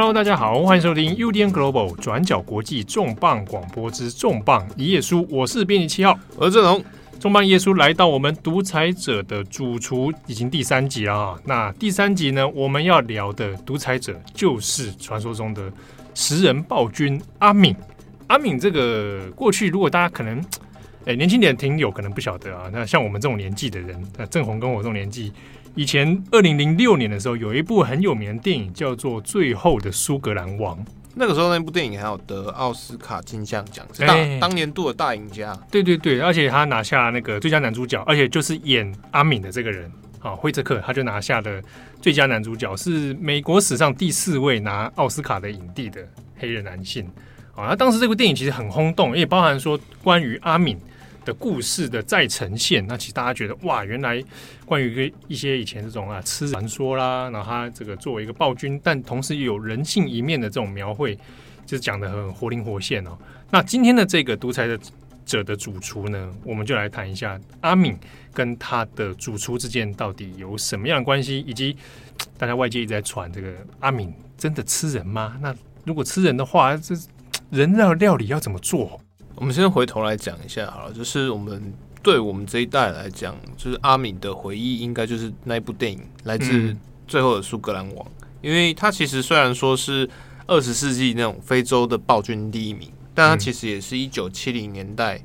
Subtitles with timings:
[0.00, 6.84] Hello，大家好，欢迎收听 UDN Global 转角国际重磅广播之重磅一页书，我是编辑七号，我是郑龙。
[7.18, 15.68] 重磅一页书来到我们独裁者的主厨已经第三集了啊，那第三集呢，我们要聊的独裁者就是传说中的
[16.14, 17.74] 食人暴君阿敏。
[18.28, 20.40] 阿敏这个过去，如果大家可能。
[21.06, 22.68] 哎，年轻点听友可能不晓得啊。
[22.70, 25.32] 那像我们这种年纪的人，那郑红跟我这种年纪，
[25.78, 30.76] 以前二零零六年的时候，有一部很有名的电影叫做《最后的苏格兰王》。
[31.14, 35.56] 那个时候那部电影还有得奥斯卡金像奖，是当、欸、当年度的大赢家。
[35.70, 39.88] 对对对，而且他拿下那个最佳男主角，而且就是演阿敏的这个人
[40.18, 41.62] 啊，惠特克，他就拿下了
[42.02, 46.04] 最佳男主角，是美国史上第四位拿奥斯卡的影帝的
[46.38, 47.08] 黑人男性
[47.54, 47.68] 啊。
[47.68, 50.76] 那当时这部电影其实很轰动，也包含说关于阿敏。
[51.28, 54.24] 的故事的再呈现，那其实大家觉得哇，原来
[54.64, 61.14] 关于一个一些以前这种啊吃传说啦，然后他这个作为一个暴君，但同时有人性一面的这种描绘，
[61.66, 63.10] 就是讲得很活灵活现哦。
[63.50, 64.80] 那今天的这个独裁的
[65.26, 67.94] 者的主厨呢，我们就来谈一下阿敏
[68.32, 71.76] 跟他的主厨之间到底有什么样的关系，以及
[72.38, 75.36] 大家外界一直在传这个阿敏真的吃人吗？
[75.42, 76.94] 那如果吃人的话，这
[77.50, 78.98] 人料料理要怎么做？
[79.40, 81.72] 我们先回头来讲一下好了，就是我们
[82.02, 88.04] 对我们这一代来讲，就是阿敏的回忆，应该就是那一部电影《来自最后的苏格兰王》，
[88.42, 90.10] 因为他其实虽然说是
[90.48, 95.22] 二十世纪那种非洲的暴君第一名，但他其实也是一九七零年代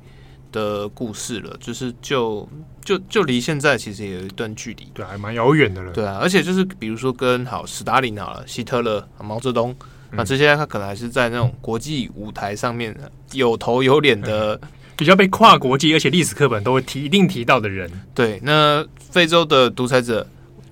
[0.52, 2.48] 的故事了，就是就
[2.84, 9.74] 就就离现在其实也有一段距离，对，还蛮遥远的了，对啊，而且就是比如说跟好斯大林好了，希特勒、毛泽东。
[10.16, 12.94] 那这些他可能还是在那种国际舞台上面
[13.32, 14.60] 有头有脸的，
[14.96, 17.90] 比较被跨国际，而且历史课本都会提一定提到的人。
[18.14, 20.26] 对，那非洲的独裁者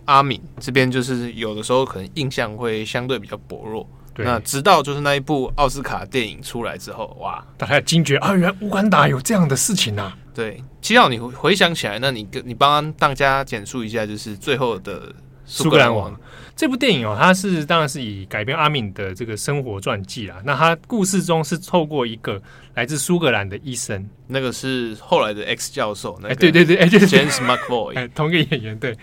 [0.05, 3.89] 阿敏这边就是有的时候可能印象会相对比较薄弱。
[4.15, 10.16] 对，那直到就是那一部奥斯卡电影出来之后，哇，大家惊觉啊，原来乌干达有这样的事情啊！
[10.34, 15.12] 对，七号你回想起来，那你跟你帮大家简述一下，就是最后的。
[15.45, 16.16] 苏格兰王
[16.55, 20.37] 这部电影哦，它是当然是以改编阿敏的这个生活传记啦。
[20.45, 22.41] 那他故事中是透过一个
[22.75, 28.97] 来自苏格兰的医生，那个是后来的 X 教授，那个、对对对，哎，就是 James McAvoy，哎， 同一个演员，对，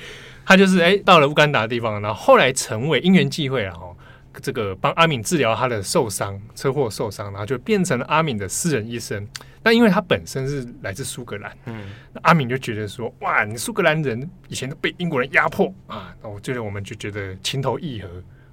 [0.45, 3.95] 他就是哎到了乌干达的地方，然后后来成为因缘际会啊，哦，
[4.41, 9.27] 这个帮阿敏治疗他的受伤，车祸受伤，然后就变成了阿敏的私人医生。
[9.61, 18.07] 但因为他本身是来自苏格兰，嗯，那阿敏就觉得说，哇，你苏格兰人以前都被英国人压迫啊，那我觉得我们就觉得情投意合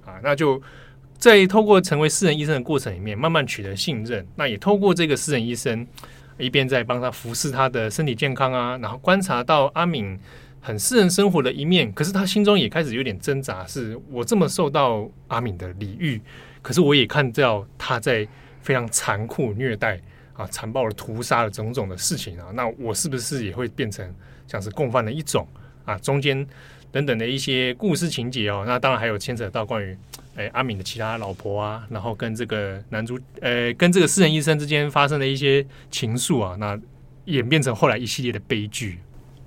[0.05, 0.61] 啊，那就
[1.17, 4.27] 在透过成为私人医生的过程里面，慢慢取得信任。
[4.35, 5.87] 那也透过这个私人医生
[6.37, 10.19] 一边在帮他服侍他的身体健康啊，然后观察到阿敏
[10.59, 16.21] 很私人生活的一面，可是他心中也开始有点挣扎，是我这么受到阿敏的礼遇，
[16.61, 18.27] 可是我也看到他在
[18.61, 19.99] 非常残酷虐待。
[20.37, 24.07] 啊，残暴的屠杀的种种的事情啊，那我是不是也会变成
[24.47, 25.47] 像是共犯的一种
[25.83, 25.97] 啊？
[25.97, 26.47] 中间
[26.91, 29.97] 等等的一些故事情节哦，那当然还有牵扯到关于
[30.35, 36.79] 诶、欸、阿敏的其他老婆啊，然后跟这个男主呃、欸、跟这个私人医生之间发生的一些情愫啊，那
[37.25, 38.99] 演变成后来一系列的悲剧。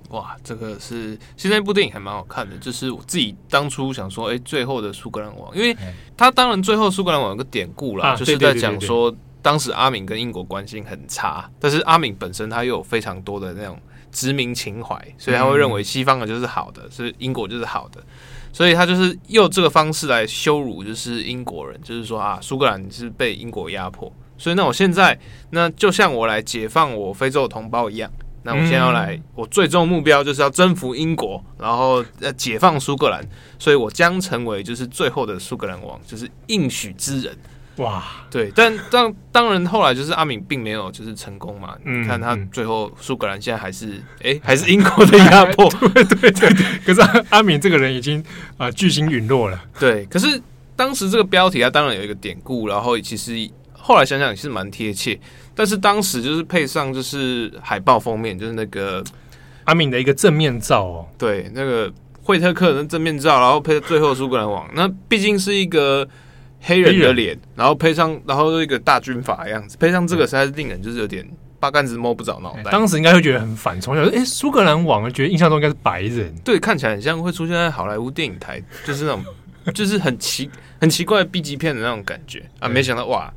[0.08, 5.76] 哇，这个是现在一部电影还蛮好看的，就是我自己当初想说，哎、欸，最后的苏格兰王，因为
[6.16, 9.14] 他当然最后苏格兰王有个典故啦，啊、就是在讲说。
[9.42, 13.78] 当时阿敏跟英国关系很差，但是阿敏本身他又有非常多的那种
[14.12, 18.02] 殖民情怀，所以他会认为西方的就是好的，所以英国就是好的，
[18.52, 25.18] 所以他就是用这个方式来羞辱就是英国人，就是说啊，苏格兰是被英国压迫，所以那我现在
[25.50, 28.10] 那就像我来解放我非洲的同胞一样，
[28.42, 33.26] 那我现在要来，我最终目标就是要征服英国，然后要解放苏格兰，
[33.58, 37.36] 所以我将成为就是最后的苏格兰王，就是应许之人。
[37.80, 41.74] 哇，对，但当当然后来就是阿敏并没有就是成功嘛。
[41.84, 46.50] 嗯、你看他最后苏格兰现在还是哎、嗯、还是英国的压迫， 对对对。
[46.84, 48.22] 可是阿，阿敏这个人已经
[48.58, 49.58] 啊巨星陨落了。
[49.78, 50.40] 对，可是
[50.76, 53.32] 当时这个标题啊当然有一个典故，然后其实
[53.72, 55.18] 后来想想也是蛮贴切。
[55.54, 59.02] 但是当时就是配上就是海报封面就是那个
[59.64, 61.90] 阿敏的一个正面照哦，对，那个
[62.22, 66.06] 惠特克的正面照，然后配最后苏格兰王，那毕竟是一个。
[66.60, 71.26] 黑人的脸，然后配上，然后一个大军阀的样子，配上这个实在是令人就是有点
[71.58, 72.70] 八竿子摸不着脑袋。
[72.70, 79.24] 当时应该会觉得很烦，从小说，哎，苏格兰王，觉得印象中应该是白人，对，看起来很像会出现在好莱坞电影台，就是那种，
[79.74, 82.68] 就是很奇很奇怪的 B 级片的那种感觉啊！
[82.68, 83.32] 没想到哇，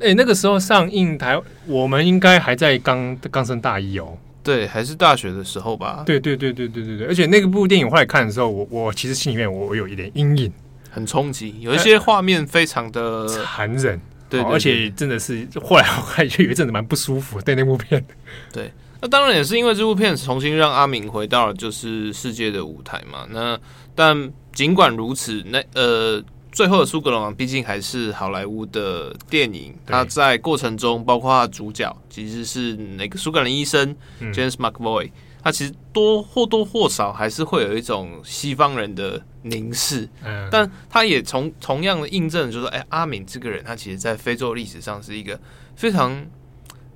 [0.00, 6.02] 哎，那个时候上映台，我们应该还在刚刚升大一哦，对，还是大学的时候吧？
[6.06, 10.52] 对对对对对对对，而且那个部电影后来看的时候，我我其实心里面我有一点阴影。
[10.96, 14.00] 很冲击，有一些画面非常的残忍，
[14.30, 18.02] 对，而且真的是后来我还就有一阵子蛮不舒服，对那部片，
[18.50, 18.72] 对，
[19.02, 23.60] 那当然也是因为这部片重新让阿敏回到了就是世界的舞台嘛，那
[23.94, 26.24] 但尽管如此，那呃。
[26.52, 33.94] 最后的苏格兰王毕竟还是好莱坞的电影，他在过程中，包括他的主角其实是那个苏格兰医生
[34.32, 35.10] James McAvoy，
[35.46, 45.38] 他其实多或多或少还是会有一种西方人的凝视，嗯但他也从同样的印证，就是说，哎，阿敏这个人，他其实在非洲历史上是一个
[45.76, 46.26] 非常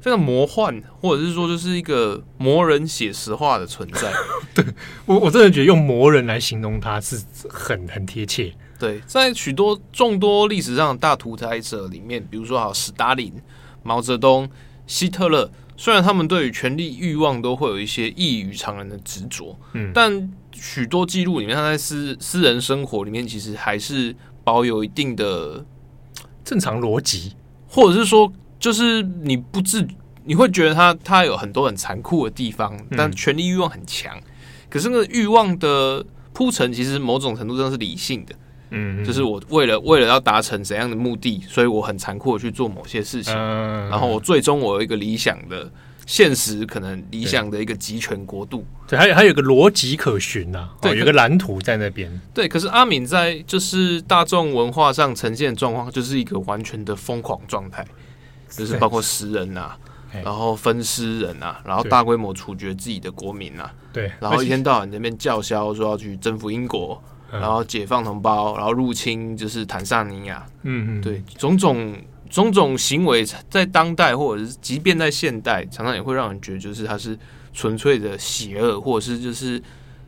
[0.00, 4.12] 非常魔幻，或者是说就是一个魔人写实化的存在。
[4.52, 4.64] 对
[5.06, 8.52] 我，我真的觉得用魔人来形容他是很很贴切。
[8.81, 13.32] 对，在许多众多历史上的大屠宰者里面，比如说好史达林、
[13.85, 14.50] 毛泽东、
[14.88, 15.49] 希特勒，
[15.80, 25.64] 虽然他们对于权力欲望都会有一些异于常人的执着，嗯，但许多记录里面，他在私私人生活里面其实还是保有一定的
[26.44, 27.32] 正常逻辑，
[27.66, 29.88] 或者是说，就是你不自
[30.24, 34.20] 你会觉得他他有很多很残酷的地方，但权力欲望很强，
[34.68, 36.04] 可是那个欲望的
[36.34, 38.34] 铺陈其实某种程度上是理性的。
[38.70, 45.70] 嗯，就是我为了为了要达成怎样的目的，所以我很残酷的去做某些事情，嗯、然后我最终我有一个理想的
[46.06, 52.49] 现实，可能理想的一个集权国度，对，还有还有个逻辑可循呐、啊，对，有个蓝图在那边，对。
[52.49, 57.84] 可是阿敏在就是大众文化上呈现的状况，就是一个完全的疯狂状态，
[58.49, 59.78] 就是包括食人呐、啊，
[60.25, 67.02] 然后分尸人呐，然后大规模处决自己的国民呐，对，然后一天到晚在那边叫嚣说要去征服英国。
[67.32, 71.96] 然后解放同胞，然后入侵就是坦桑尼亚，嗯嗯，对，种种
[72.28, 77.16] 种种行为，在当代或者是即便在现代，常常也会让人觉得就是它是
[77.52, 79.62] 纯粹的邪恶，或者是就是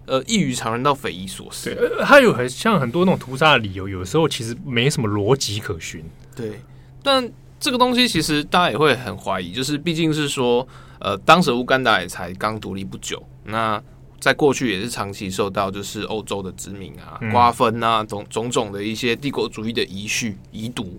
[0.07, 1.75] 呃异于常人到匪夷所思。
[1.75, 6.05] 对，他有很像很多那种屠杀的理由，有时候其实没什么逻辑可循。
[6.35, 6.61] 对，
[7.03, 7.31] 但
[7.61, 10.67] 这个东西其实大家也会很怀疑，就是毕竟是说，
[10.99, 13.81] 呃，当时乌干达也才刚独立不久，那。
[14.23, 20.97] 在过去也是长期受到就是欧洲的殖民啊、瓜分啊，种种种的一些帝国主义的遗绪遗毒。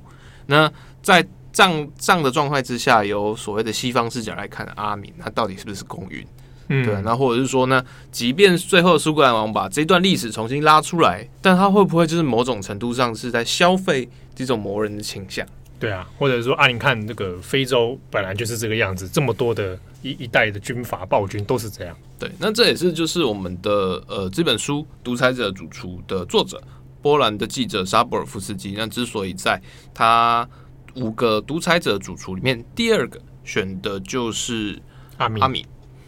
[0.48, 0.70] 那
[1.02, 6.28] 在这样这样的状态之下，由所谓的西方视角来看阿敏，他到底是不是公允？
[6.68, 7.02] 嗯，对。
[7.02, 7.82] 那或者是说呢，
[8.12, 15.48] 即便最后苏格兰王把这段历史重新拉出来，但他会不会就是某种程度上是在消费这种魔人的倾向？
[15.80, 21.98] 对啊，或者说啊，你看这个非洲本来就是这个样子，这么多的一一代的军阀暴君都是这样。
[22.18, 26.64] 对，那这也是就是我们的呃这本书《独裁者主厨》的作者
[27.02, 29.62] 波兰的记者沙博尔夫斯基，那之所以在
[29.94, 30.48] 他
[30.96, 34.82] 五个独裁者主厨里面第二个选的就是
[35.18, 35.66] 阿米阿米，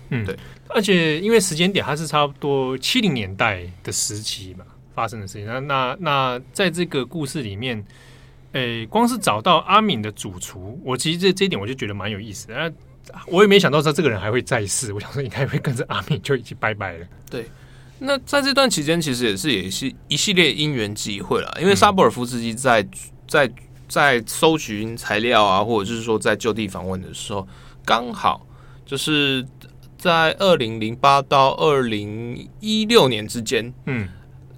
[0.09, 0.38] 嗯，对，
[0.69, 4.63] 而且因为时间点它是差不多七零年代的时期嘛
[4.94, 7.85] 发生的事情，那那那在这个故事里面。
[8.56, 12.54] 诶、欸，光是找到阿敏的主厨，我其实这这一点我就觉得蛮有意思的。
[12.56, 12.72] 那
[13.28, 17.06] 我也没想到他这个人还会再世，我想说应该会跟着阿敏就一起拜拜了。
[17.30, 17.46] 对，
[18.00, 21.57] 那在这段期间，其实也是也是一系列因缘际会了。
[21.62, 22.88] 因为沙博尔夫斯基在
[23.28, 23.52] 在
[23.90, 27.46] 在搜寻材料啊，或者就是说在就地访问的时候，
[27.84, 28.48] 刚好
[28.86, 29.46] 就是
[29.98, 34.08] 在二零零八到二零一六年之间，嗯，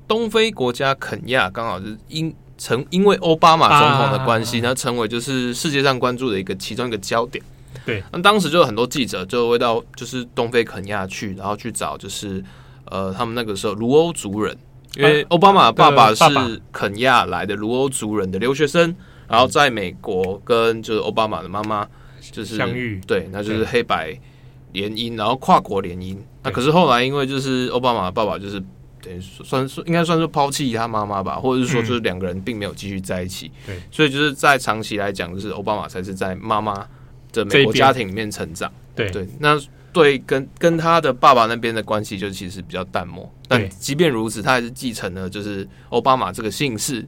[0.07, 2.31] 东非国家肯亚刚好是因。
[2.57, 7.43] 成因为奥巴马总统的关系，呢、啊，成为就是世界上关注的一个其中一个焦点。
[7.85, 12.43] 对，那当时就有很多记者就会到就是东非肯亚去，然后去找就是
[12.85, 14.57] 呃他们那个时候卢欧族人，
[14.95, 18.93] 因为奥巴马爸爸是肯亚来的卢欧族人的留学生，
[19.27, 21.87] 然后在美国跟就是奥巴马的妈妈
[22.31, 24.19] 就是相遇，对，那就是黑白
[24.73, 26.17] 联姻，然后跨国联姻。
[26.43, 28.61] 那可是后来因为就是奥巴马的爸爸就是。
[29.19, 33.51] 算是应该算是抛弃他妈妈吧，或者是说就是两个人并没有继续在一起。
[33.65, 36.85] 对、嗯，所以就是在长期来讲，就是奥巴马才是在妈妈
[37.31, 38.71] 的美国家庭里面成长。
[38.95, 39.59] 对对，那
[39.93, 43.31] 对跟跟他的爸爸那边的关系就其实比较淡漠。
[43.47, 47.07] 但即便如此，他还是继承了就是奥巴马这个姓氏，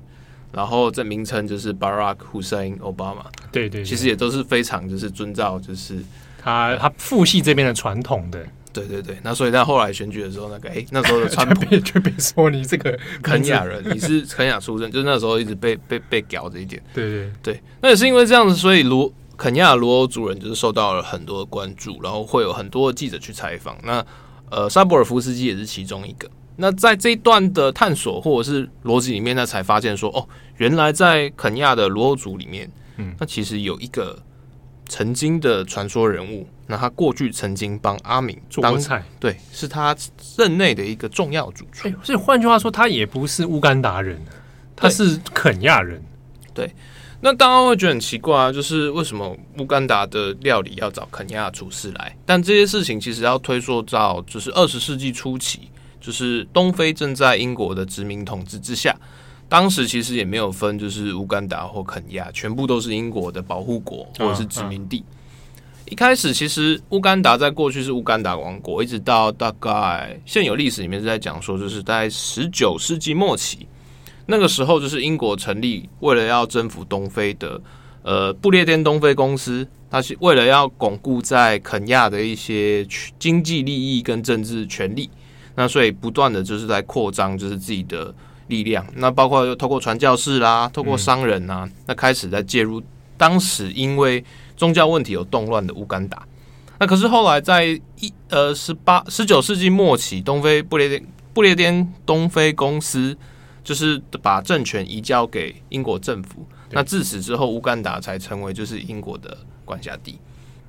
[0.51, 3.25] 然后这名称就是 Barack Hussein Obama。
[3.51, 6.00] 对，对对，其实也都是非常就是遵照就是
[6.41, 8.46] 他他父系这边的传统的。
[8.72, 16.82] 对对对，那所以在后来选举的时候，那个哎，那时候的 川普就别说你这个肯亚人，你是肯雅出生， 就是那时候一直被被被屌着一点。
[16.94, 23.78] 对对对，那也是因为这样子，所以罗肯亚罗欧族人就是受到了很多的关注，然后会有很多的记者去采访。
[23.84, 24.06] 那
[24.52, 26.30] 呃，沙博尔夫斯基也是其中一个。
[26.58, 34.18] 那在这一段的探索或者是逻辑里面，那才发现说，哦，原来在肯亚的罗欧族里面，嗯，那其实有一个。
[34.89, 39.96] 曾经的传说人物，那他过去曾经帮阿敏当做菜，对，是他
[40.36, 41.88] 任内的一个重要主厨。
[41.88, 44.19] 欸、所以换句话说，他也不是乌干达人，
[44.75, 46.03] 他是肯亚人。
[46.53, 46.74] 对，
[47.22, 52.17] 那大家会觉得很奇怪啊，就是为什么乌干达的料理要找肯亚厨师来？
[52.25, 55.69] 但这些事情其实要推溯到就是二十世纪初期，
[56.01, 58.96] 就是东非正在英国的殖民统治之下。
[59.50, 65.03] 当时其实也没有分，就是乌干达或肯亚，全部都是英国的保护国或者是殖民地。
[65.86, 73.65] 一开始其实乌干达在过去是乌干达王国，一直到大概现有历史里面是在讲说，就是在十九世纪末期，
[74.27, 77.60] 那个时候就是英国成立，为了要征服东非的
[78.03, 82.86] 呃不列颠东非公司，它是为了要巩固在肯亚的一些
[83.18, 85.10] 经济利益跟政治权利，
[85.56, 88.13] 那所以不断的就是在扩张，就是自己的。
[88.50, 92.84] 力量，那包括又透过传教士啦，透过商人呐、啊，嗯、那开始在介入
[93.15, 94.24] 当时因为
[94.58, 96.22] 宗教问题有动乱的乌干达。
[96.79, 97.65] 那可是后来在
[98.00, 103.15] 一呃十八十九世纪末期，东非不列颠不列颠东非公司
[103.63, 106.46] 就是把政权移交给英国政府。
[106.72, 110.20] 那自此之后，乌干达才成为就是英国的管辖地。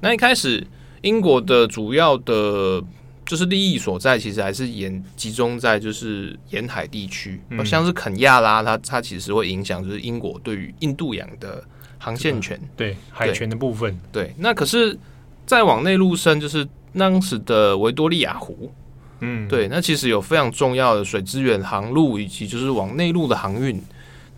[0.00, 0.66] 那一开始
[1.02, 2.82] 英国的主要的。
[3.30, 11.62] 就是利益所在，其实还是沿集中在就是沿海地区，嗯、像是肯亚啦，它它其实会影响就是英国对于印度洋的
[11.96, 13.96] 航线权，对海权的部分。
[14.10, 14.98] 对，那可是
[15.46, 16.66] 再往内陆深，就是
[16.98, 18.72] 当时的维多利亚湖，
[19.20, 23.80] 嗯，对，那其实有非常重要的水资源、航路以及就是往内陆的航运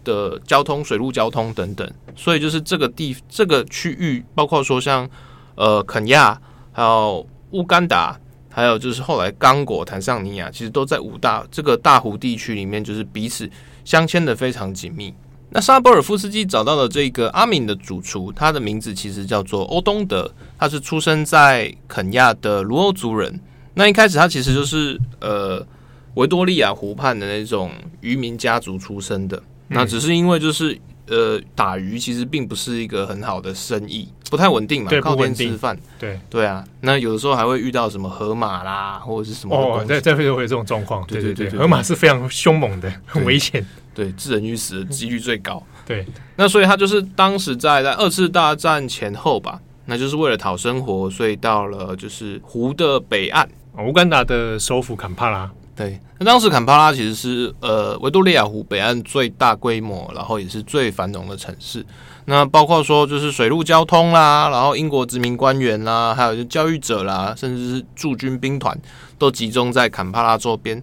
[0.05, 5.09] 的交通、水路交通等等，所以就是这个地这个区域，包括说像
[5.55, 6.39] 呃肯亚
[6.73, 8.19] 还有乌干达。
[8.53, 13.51] 还有就是后来刚果、坦桑尼亚，其实都在五大这个大湖地区里面，就是彼此
[13.85, 15.13] 相牵的非常紧密。
[15.51, 23.41] 那沙波尔夫斯基找到了这个阿敏的主厨，他的名字其实叫做欧东德，他是出生在肯亚的卢欧族人。
[23.75, 25.67] 那一开始他其实就是呃
[26.15, 30.79] 维多利亚湖畔的那种渔民家族出身的，那只是因为就是。
[31.09, 35.79] 呃，打鱼其实并不是一个很好的生意，不太稳定嘛，对靠天吃饭。
[35.99, 41.07] 对对啊，那有的时候还会遇到什么河马啦，或者是什么哦，在在非洲会有这种状况。
[41.07, 43.63] 对对对，河马是非常凶猛的，很危险，
[43.93, 45.63] 对，致人于死的几率最高。
[45.85, 53.47] 对，那所以他就是当时在在二次大战前后吧，那就是为了讨生活，所以到了就是湖的北岸，
[53.87, 55.51] 乌干达的首府坎帕拉。
[55.75, 61.85] 对，那当时坎帕拉其实是呃维多利亚湖北岸最大规模，然后也是最繁荣的城市。
[62.27, 68.79] 那包括说就是水陆交通啦，然后英国殖民官员啦，还有就教育者啦，甚至是驻军兵团
[69.19, 70.81] 都集中在坎帕拉周边，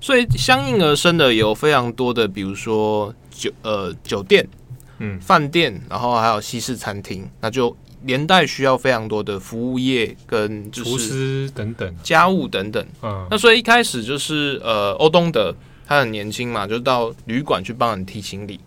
[0.00, 4.48] 所以相应而生的有非常多的，比如说酒呃酒店、
[4.98, 7.76] 嗯饭店，然后还有西式餐厅，那就。
[8.04, 11.96] 连带需要非常多的服务业跟厨师等等。
[12.02, 15.54] 家务等等，嗯，那所以一开始就是呃欧东德
[15.86, 18.58] 他很年轻嘛，就到旅馆去帮人提行李。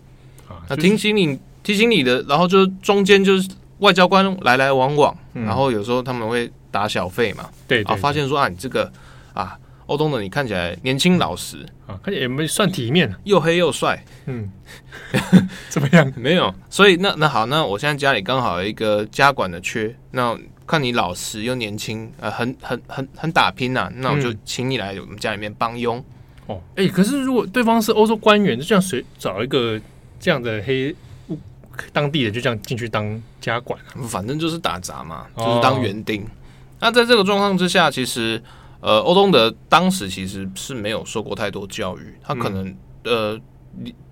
[0.48, 3.48] 啊，那提行李提行李的，然后就中间就是
[3.78, 8.90] 外交官来来往往，嗯、然后有时候他们会打小费嘛，对，啊，发现说啊你这个
[9.32, 9.58] 啊。
[9.86, 14.50] 欧东的，你看起来年轻老实啊，看起来也没算体面，又黑又帅，嗯，
[15.68, 16.10] 怎么样？
[16.16, 20.34] 没有，所以那那好，那我现在家里刚好有一个家管的缺，那
[20.66, 25.98] 看你老实又年轻，呃，很很很很打拼呐、啊，那我就请你来我们家里面帮佣。
[25.98, 29.78] 嗯、哦，哎、欸，可是如果对方是欧洲官员，就这样随找一个
[30.18, 30.96] 这样的黑
[31.92, 36.22] 当地人，就这样进去当家管，反正就是打杂嘛，就是当园丁。
[36.22, 36.26] 哦、
[36.80, 38.42] 那在这个状况之下，其实。
[38.84, 43.40] 呃，欧东德当时其实是没有受过太多教育，他可能、嗯、呃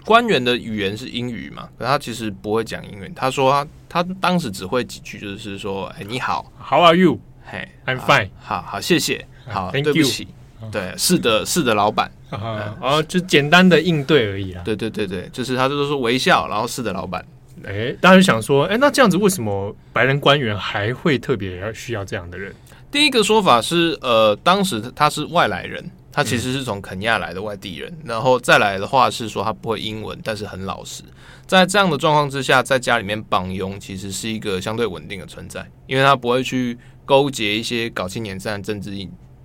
[0.02, 3.12] 官员的语言是英语嘛，可他其实不会讲英语。
[3.14, 3.52] 他说
[3.86, 7.20] 他他当时只会几句，就是说，哎，你好，How are you？
[7.44, 8.30] 嘿，I'm fine。
[8.40, 9.26] 好好，谢谢。
[9.46, 9.70] 好。
[9.72, 10.26] 对不起。
[10.70, 12.10] 对，是的，是的，老板。
[12.30, 14.62] 然后就简单的应对而已啊。
[14.64, 17.22] 对对对对，就是他就是说微笑，然后是的，老板。
[17.64, 22.54] 哎，大家就想说，哎，那这样子为什么白人官员还会特别要需要这样的人？
[22.92, 25.82] 第一个说法是，呃，当时他是外来人，
[26.12, 27.90] 他其实是从肯亚来的外地人。
[27.90, 31.02] 嗯、然后再来的话是说他不会英文，但是很老实。
[31.46, 38.90] 在这样的状况之下，在家里面帮佣其实是一个相对稳定的存在，因为他不会去勾结一些搞青年战、政治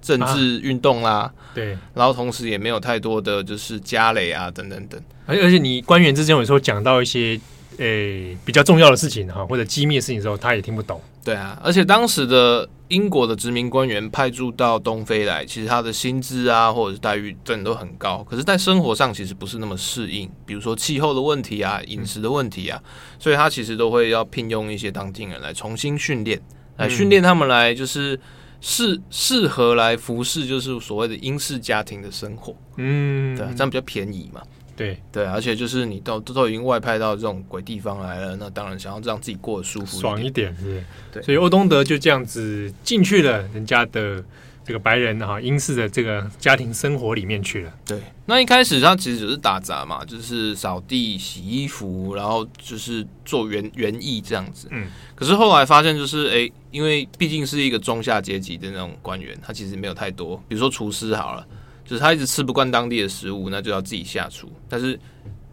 [0.01, 1.33] 政治运动啦、啊。
[1.55, 5.01] 对，然后同时也没有太多的就是家累啊等等等。
[5.25, 7.39] 而而且你官员之间有时候讲到一些。
[7.79, 10.99] 诶、欸，比较重要的事情哈，或者机密的事情的时候，他也听不懂。
[11.27, 18.25] 对啊，而且当时的英国的殖民官员派驻到东非来，其实他的薪资啊，或者是待遇，真的都很高。
[18.29, 26.41] 可是，在生活上其实不是那么适应，比如说气候的问题啊，饮食的问题啊，嗯、所以他其实都会要聘用一些当地人来重新训练，
[26.77, 28.17] 来训练他们来就是
[28.61, 32.55] 适适合来服侍，就是所谓的英式家庭的生活。
[32.77, 34.41] 嗯，对，这样比较便宜嘛。
[34.77, 40.83] 对对，而且就是你都都已经外派到这种鬼地方来了，那当然想要让自己过得舒服爽一点，是不是？
[41.13, 44.23] 对，所以欧东德就这样子进去了人家的
[44.63, 47.73] 这个白人哈英式的这个家庭生活里面去了。
[47.87, 54.67] 对，那一开始他其实只是打杂嘛，就是扫地、洗衣服，然后就是做园园艺这样子。
[54.69, 61.47] 嗯，可是后来发现就是，哎，因为毕竟是一个中下阶级的那种官员，他其实没有太多，比如说厨师好了。
[61.87, 64.51] 就是他一直吃不惯当地的食物，那就要自己下厨。
[64.67, 64.99] 但是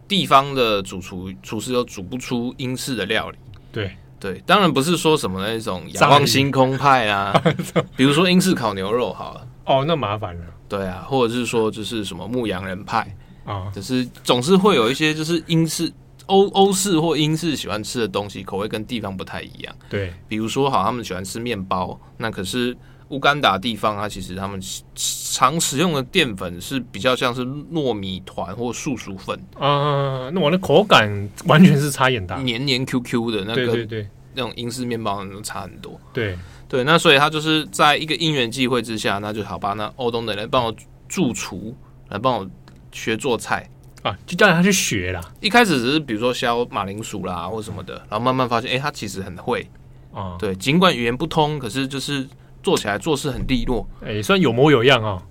[0.07, 3.37] 地方的主厨厨师又煮不出英式的料理。
[3.71, 7.33] 对对，当然不是说什么那种仰望星空派啊，
[7.95, 9.47] 比如说英式烤牛肉好了。
[9.65, 10.45] 哦，那麻烦了。
[10.67, 13.15] 对啊，或者是说就是什么牧羊人派
[13.45, 15.91] 啊，只、就是总是会有一些就是英式
[16.25, 19.75] 欧欧式或英式喜欢吃的东西，口味跟地方不太一样。
[19.89, 22.75] 对，比如说好，他们喜欢吃面包，那可是。
[23.09, 24.59] 乌干达地方，它其实他们
[24.95, 35.99] 常使用的淀粉是比较像是糯米团或素薯粉啊，那我的口感完全是差很大，黏黏 Q Q 的那个，对对对，那种英式面包都差很多。
[36.11, 36.35] 对
[36.67, 40.75] 对，那所以他就是在一个因缘际会之下，那就好吧，那欧东的人帮我
[41.07, 41.75] 助厨，
[42.09, 42.49] 来帮我
[42.91, 43.69] 学做菜
[44.01, 45.21] 啊，就叫他去学啦。
[45.41, 49.69] 一开始只是比如说削马铃薯啦或什么的，然后慢慢发现，哎、欸，他其实很会
[50.11, 50.35] 啊。
[50.39, 52.27] 对，尽管语言不通，可是就是。
[52.65, 55.21] 做起来做事很利落，哎、欸，算有模有样哦。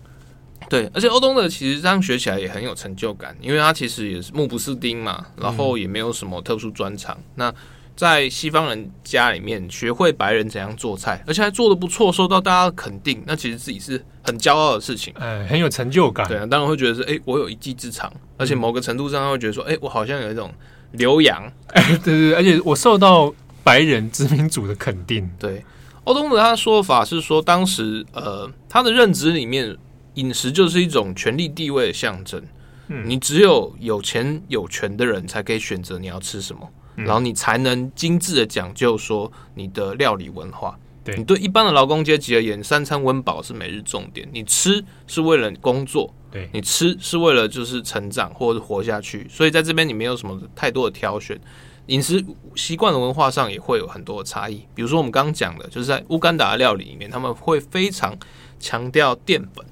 [0.71, 7.13] 对，而且欧东的其实这样学起来也很有成就感，因为他其实也是目不识丁嘛，然后也没有什么特殊专长。
[7.19, 7.55] 嗯、那
[7.97, 16.27] 在西方人家里面学会白人怎样做菜，而且还做的不错，受到大家的肯定，那其实自己是很骄傲的事情，哎、欸，很有成就感。
[16.29, 20.51] 对啊，当然会觉得是，哎、欸，我有一技之长，而且某个程度上会觉得说，哎、欸，我好像有一种
[20.93, 23.33] 留洋，哎、欸，对对，而且我受到
[23.65, 25.63] 白人殖民主的肯定，对。
[26.05, 29.77] 欧东德他的说法是说，当时呃，他的认知里面，
[30.15, 32.43] 饮食就是一种权力地位的象征。
[32.89, 40.79] 嗯，你只有有钱有权的人才可以选择你要吃什么，嗯、然后你才能精致的讲究说你的料理文化。
[41.03, 44.29] 对，你对一般的劳工阶级而言，三餐温饱是每日重点。
[44.33, 49.27] 你吃是为了工作，对，你吃是为了就是成长或者活下去。
[49.31, 51.39] 所以在这边你没有什么太多的挑选。
[51.87, 52.25] 饮食
[52.57, 58.17] 习惯的文化上也会有很多的差异，比如说我们刚刚讲的，就是在乌干达的料理里面，他们会非常
[58.59, 59.67] 强调淀粉，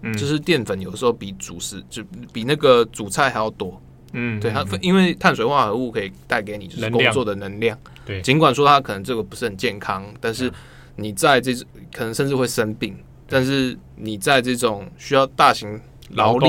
[0.00, 2.02] 嗯，就是淀粉有时候比主食就
[2.32, 3.78] 比那个主菜还要多，
[4.12, 10.50] 嗯，对，它因为碳水化合物可以带给你就是工作的能量，对，尽管说它可能这个不是很健康，但是
[10.96, 12.96] 你在这种可能甚至会生病，
[13.28, 15.78] 但是你在这种需要大型
[16.12, 16.48] 劳力，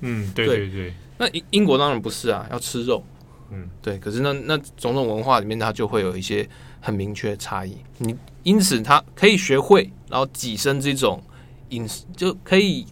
[0.00, 3.04] 嗯，对对对，那英英国当然不是啊，要吃肉。
[3.50, 6.48] 嗯，对，可是那那种种文化里面，它就会有一些
[6.80, 7.76] 很明确的差异。
[7.98, 11.22] 你因此，他可以学会，然后跻身这种
[11.70, 12.86] 饮食，就可以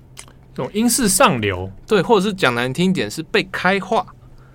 [0.54, 4.06] 这种英式上流，对，或者是讲难听一点，是被开化，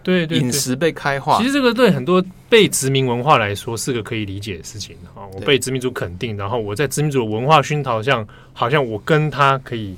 [0.03, 1.37] 对，对，对，饮食被开化。
[1.37, 5.23] 其实这个对很多被殖民文化来说是个可以理解的事情啊。
[5.33, 9.95] 我被殖民主肯定，然后我在殖民主的文化熏陶下，好像我跟他可以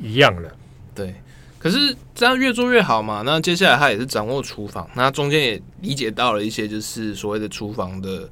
[0.00, 0.52] 一样了，
[0.94, 1.14] 对。
[1.64, 3.22] 可是这样越做越好嘛？
[3.24, 8.28] 那接下来他也是掌握厨房，那中间也理解到了一些就是所谓的厨房的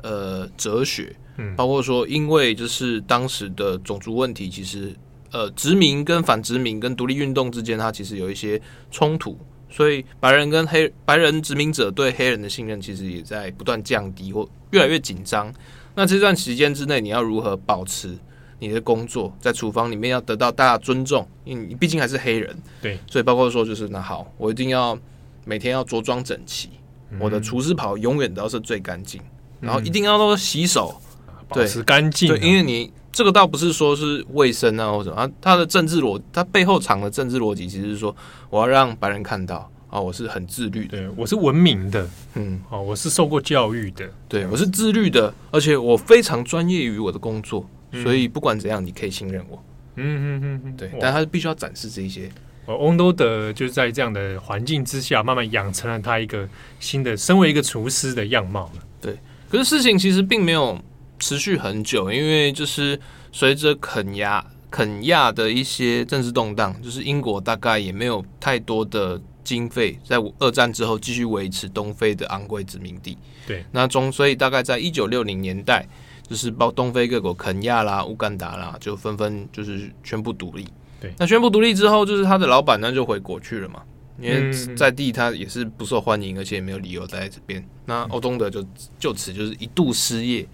[0.00, 4.94] 呃哲学，嗯，包括说因为就是当时的种族问题，其实
[5.32, 8.62] 呃殖民跟反殖民跟独立运动之间，它其实有一些
[8.92, 9.36] 冲突，
[9.68, 15.52] 所以白人跟黑白人殖民者对黑人的信任其实也在不断降低或越来越紧张。
[15.96, 18.16] 那这段时间之内，你要如何保持？
[18.60, 24.98] 你的工作在厨房里面要得到大家尊重，因为你毕竟还是黑人，对，所以包括说就是那好，我一定要
[25.44, 26.70] 每天要着装整齐，
[27.10, 29.20] 嗯、我的厨师袍永远都是最干净，
[29.60, 31.00] 然后一定要都洗手，
[31.48, 38.14] 保持干净，对，因为你这个倒不是说是卫生啊或者啊，他的政治逻，他背后藏的政治逻辑其实是说，
[38.50, 47.64] 我要让白人看到啊，我是很自律的，对，我是文明的，嗯，哦，我是受过教育的，对，我是自律的，而且我非常专业于我的工作。
[48.02, 49.62] 所以不管怎样，你可以信任我。
[50.00, 52.30] 嗯嗯嗯对，但他必须要展示这一些。
[52.66, 56.46] 欧东德就是在这样的环境之下，慢慢养成了他一个
[56.78, 58.70] 新的身为一个厨师的样貌。
[59.00, 60.78] 对，可是事情其实并没有
[61.18, 63.00] 持续很久，因为就是
[63.32, 73.16] 随着肯亚肯亚的一些政治动荡，就是英国大概也没有太多的经费在二战之后继续维持东非的昂贵殖民地。
[73.46, 75.84] 对，那中所以大概在一九六零年代。
[76.28, 80.66] 就是包东非各国，肯亚啦、乌干达啦，就纷纷就是宣布独立。
[81.00, 83.82] 对，那宣布独立之后，就是他的老板呢就回国去了嘛，
[84.20, 87.64] 因为在地他也是不受欢迎，而且也没有理由待在这边。
[87.86, 88.66] 那欧东德就
[88.98, 90.46] 就此就是一度失业，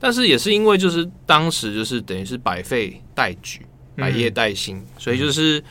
[0.00, 3.64] 但是也是因为就是当时就是等于是百废待举、
[3.96, 5.62] 百业待兴，所以就是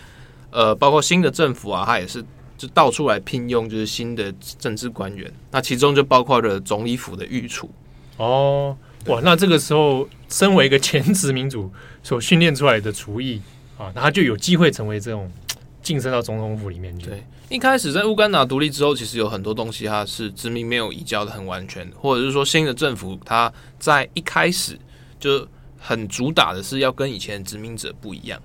[0.52, 2.24] 呃，包括新的政府啊，他也是
[2.58, 7.70] 就到处来聘用就是新的政治官员，那其中就包括了总理府的御厨。
[8.18, 13.42] 哦，哇，那这个时候身为一个前殖民主所训练出来的厨艺
[13.78, 15.32] 啊，那他就有机会成为这种
[15.84, 17.06] 晋升到总统府里面去。
[17.06, 24.80] 对，一开始在乌干达独立之后，其实有很多东西它是殖民没有移交的很完全，或者是说新的政府它在一开始
[25.20, 28.42] 就很主打的是要跟以前的殖民者不一样。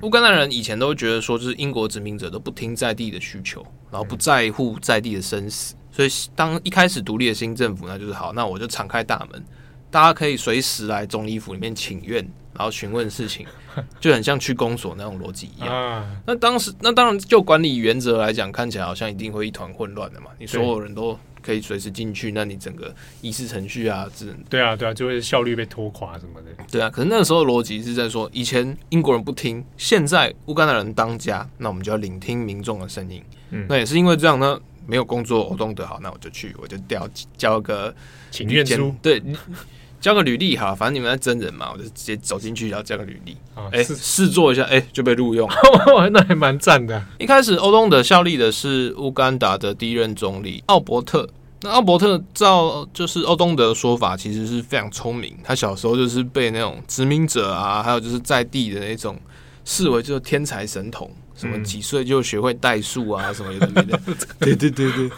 [0.00, 9.44] 乌干达人以前都会觉得说，就是英国殖民者都不听在地的需求，然后不在乎在地的生死，所以当一开始独立的新政府，那就是好，那我就敞开大门，
[9.90, 12.22] 大家可以随时来总理府里面请愿，
[12.54, 13.46] 然后询问事情，
[14.00, 16.20] 就很像去公所那种逻辑一样。
[16.26, 21.18] 那当时，那当然就管理原则来讲，看起来好像一定会一团混乱的嘛，你所有人都。
[21.40, 26.48] 可以随时进去，那你整个议事程序啊，这对啊，对啊，就会效率被拖垮什么的。
[26.70, 33.22] 对啊，可是那个时候逻辑是在说，以前英国人不听，现在乌干达人当家，那我们就要聆听民众的声音。
[33.50, 37.94] 嗯，那也是因为这样呢，没有工作，欧东德好，那我就去，我就调交个
[38.30, 39.22] 请愿书，对，
[40.00, 43.36] 交个履历哈，反正你们在真人嘛，我就直接走进去，然后交个履历，
[43.72, 45.48] 哎、哦，试做一下，哎，就被录用，
[46.12, 47.02] 那还蛮赞的。
[47.18, 51.28] 一开始欧东德效力的是乌干达的第一任总理奥伯特。
[51.60, 55.36] 那奥伯特照就是欧东德的说法，其实是非常聪明。
[55.42, 59.18] 他小时候就是被那种殖民者啊，还有就是在地的那种
[59.64, 63.98] 视为就是天才神童，什么几岁就学会代数啊，什么有的没的。
[64.40, 65.10] 对对对对。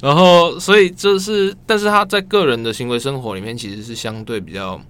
[0.00, 4.80] 然后，所以这是，但是他在个人的行为生活里面，其实是相对比较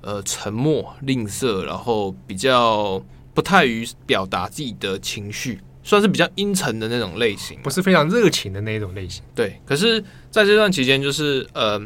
[0.00, 3.00] 呃沉默、吝啬，然后比较
[3.32, 5.60] 不太于表达自己的情绪。
[5.86, 9.22] 算是比较阴沉的那种类型，不是非常热情的那种类型。
[9.34, 11.78] 对，可是在这段期间，就是呃，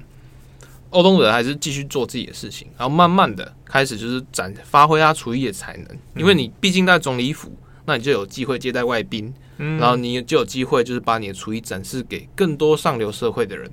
[0.91, 5.87] 欧东德还是继续做自己的事情，然后慢慢的开始就是展发挥他厨艺的才能。
[6.15, 7.53] 因为你毕竟在总理府，
[7.89, 13.71] 那你就有机会接待外宾，然后你就有机会就是把你的厨艺展示给更多上流社会的人。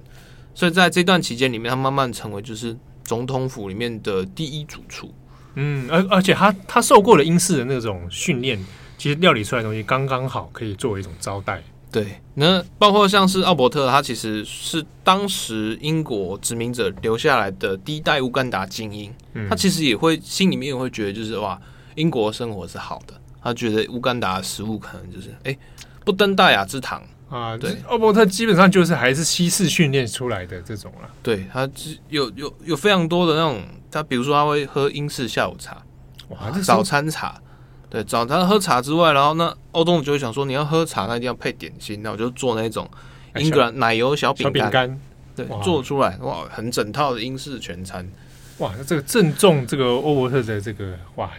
[0.54, 2.74] 所以在这段期间里面，他慢慢成为就是
[3.04, 5.14] 总统府里面的第一主厨。
[5.56, 8.58] 嗯，而而且他他受过了英式的那种训练。
[8.98, 11.62] 其实料理出来的东西刚刚好，可以作为一种招待。
[11.92, 19.14] 对，那包括像是奥伯特，他其实是当时英国殖民者留下来的第一代乌干达精英。
[19.34, 21.60] 嗯，他其实也会心里面也会觉得，就是哇，
[21.96, 23.14] 英国生活是好的。
[23.46, 25.56] 他觉得乌干达的食物可能就是哎，
[26.04, 27.56] 不登大雅之堂啊。
[27.56, 31.10] 对，奥伯特基本上就是还是西式训练出来的这种了。
[31.22, 31.70] 对，他
[32.10, 35.78] 有有有非常多的那种，他比如说他会喝英式下午茶，
[36.30, 37.40] 哇，早餐茶。
[37.88, 42.90] 对，早餐喝茶之外，然后呢，欧东就会想说，你要喝茶，那一定要配点心，那我就做那种
[43.36, 45.00] 英格兰奶油小饼干，干，
[45.36, 48.06] 对，做出来哇，很整套的英式全餐，
[48.58, 51.30] 哇，那这个正中这个欧伯特的这个哇，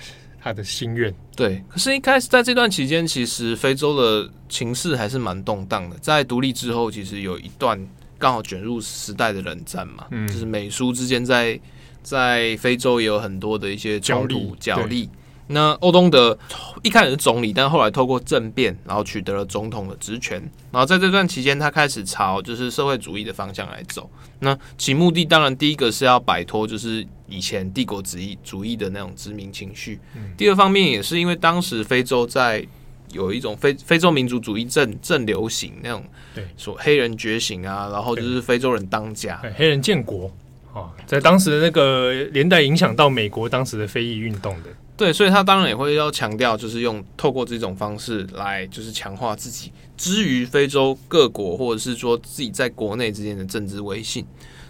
[0.46, 1.12] 他的心愿。
[1.34, 5.96] 对，可是，一开始在这段期间，其实非洲的情势还是蛮动荡的。
[5.98, 7.76] 在独立之后，其实有一段
[8.16, 11.58] 刚好卷入时代的冷战嘛，嗯，就是美苏之间在
[12.00, 15.10] 在非洲也有很多的一些冲突角力。
[15.48, 16.36] 那欧东德
[16.84, 20.40] 一开始是总理，但后来透过政变，然后取得了总统的职权。
[20.70, 24.08] 然后在这段期间，他开始朝就是社会主义的方向来走。
[24.38, 29.98] 那其目的当然第一个是要摆脱就是以前帝国主义主义的那种殖民情绪。
[30.36, 32.66] 第二方面也是因为当时非洲在
[33.12, 40.30] 有一种非非洲民族主义正正流行那种，对，说黑人觉醒啊，然后就是非洲人当家，黑人建国
[40.74, 44.70] 啊，在当时的那个年代影响到美国当时的非裔运动的。
[44.96, 54.24] 对，所以他当然也会要强调，就是用透过这种方式来，就是强化自己之于非洲各国，或者是说自己在国内之间的政治威信。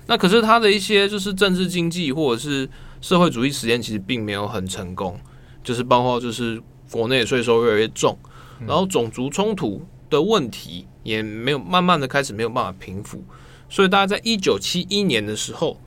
[0.06, 2.68] 那可是他的一些就是政治经济或者是
[3.00, 5.18] 社会主义实验，其实并没有很成功。
[5.62, 8.16] 就是包括就是国内税收越来越重，
[8.66, 13.22] 然后种族冲突的问题也没有慢慢的开始没有办法平复。
[13.68, 15.78] 所以大家在一九七一年的时候。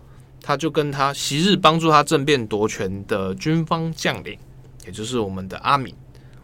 [0.41, 4.39] 他就跟他昔日帮助他政变夺权的军方将领，
[4.85, 5.93] 也就是我们的阿敏，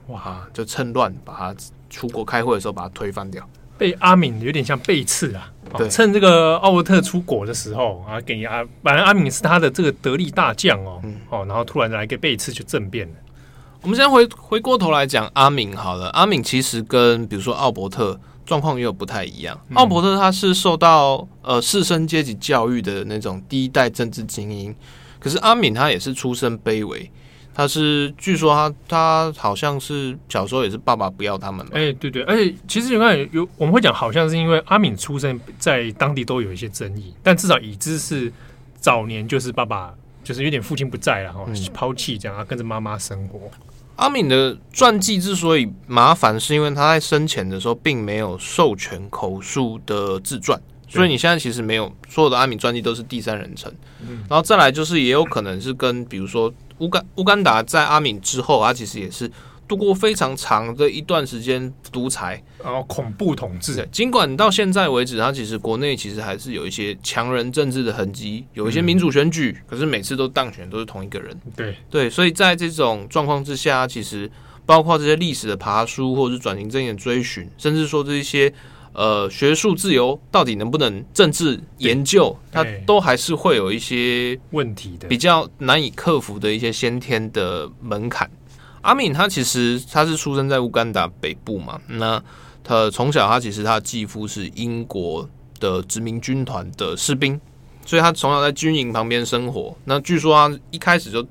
[0.07, 1.55] 哇，就趁乱把他
[1.89, 3.49] 出国开会的时候把他推翻掉。
[3.77, 13.13] 被阿敏有点像背刺啊，对，趁这个奥伯特出国的时候啊，给阿，本来阿敏是他的这个得力大将哦，嗯，哦，然后突然来个背刺就政变了。
[13.81, 18.19] 我们先回回过头来讲阿敏好了，阿敏其实跟比如说奥伯特。
[18.45, 19.59] 状况也有不太一样。
[19.73, 24.75] 奥伯特他是受到呃士绅阶级教育的那种第一代政治精英，
[25.17, 27.09] 可是阿敏他也是出身卑微，
[27.55, 31.65] 他是据说他他好像是小时候也是爸爸不要他们。
[31.71, 38.31] 哎、欸，对对，而且其实有看有我们会讲，好像是因为阿敏出生在当地都有一些争议，但至少已知是
[38.77, 43.39] 早年就是爸爸就是有点父亲不在了哈，抛弃这样，他跟着妈妈生活。
[43.95, 53.73] 阿敏的传记之所以麻烦，是因为他在生前的时候并没有授权口述的自传，所以你现在其实没有所有的阿敏传记都是第三人称。
[54.01, 59.31] 嗯，然后再来就是也有可能是跟比如说乌干乌干达在阿敏之后，他其实也是。
[59.67, 63.83] 度过非常长的一段时间独裁，然后恐怖统治。
[63.91, 71.35] 尽管到现在为止，它其实国内其实还是有一些强人政治的痕迹，有一些民主选举，嗯、可是每次都当选都是同一个人。
[71.55, 74.29] 对对，所以在这种状况之下，其实
[74.67, 78.53] 包括这些历史的爬书，或者是转型正义的追寻，甚至说这一些
[78.95, 88.29] 呃学术自由到底能不能政治研究，它都还是会有一些问题的，比较难以克服的一些先天的门槛。
[88.81, 92.21] 阿敏他其实他是出生在乌干达北部嘛，那
[92.63, 95.27] 他从小他其实他的继父是英国
[95.59, 97.39] 的殖民军团的士兵，
[97.85, 99.75] 所以他从小在军营旁边生活。
[99.85, 101.25] 那据说他一开始就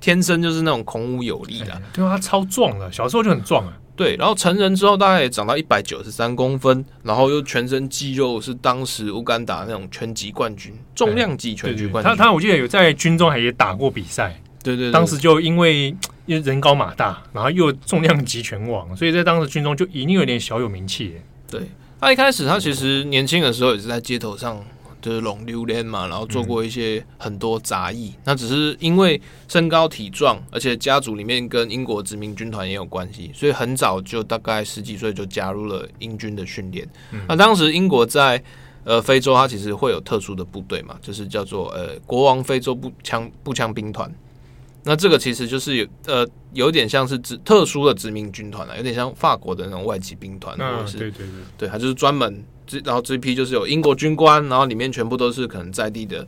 [0.00, 3.76] 天生就是那种孔武有力的，欸，对啊，他超壮的，小时候就很壮啊。
[4.00, 12.08] 对，然后成人之后大概也长到一百九十三公分，然后又全身肌肉，是当时乌干达那种拳击冠军，重量级拳击冠军。
[12.08, 14.40] 他他我记得有在军中还也打过比赛。
[14.62, 21.16] 对，对对，当时就因为因为人高马大，然后又重量级拳王，所以在当时军中就一定有点小有名气。
[21.50, 21.60] 对，
[22.00, 24.64] 他一开始他其实年轻的时候也是在街头上
[25.00, 28.14] 就是龙榴莲嘛，然后做过一些很多杂役。
[28.24, 36.88] 那、嗯、只是因为身高体壮，而且家族里面跟英国殖民军团也有关系，所以很早就大概十几岁就加入了英军的训练。
[37.12, 38.42] 嗯、那当时英国在
[38.84, 44.12] 呃非洲，它其实会有特殊的部队嘛，就是叫做呃国王非洲步枪步枪兵团。
[44.82, 56.24] 那这个其实就是有呃有点像是殖特殊的殖民军团啊，有点像法国的那种外籍兵团，或者是对对对，对，它就是专门这然后这批就是有英国军官，然后里面全部都是可能在地的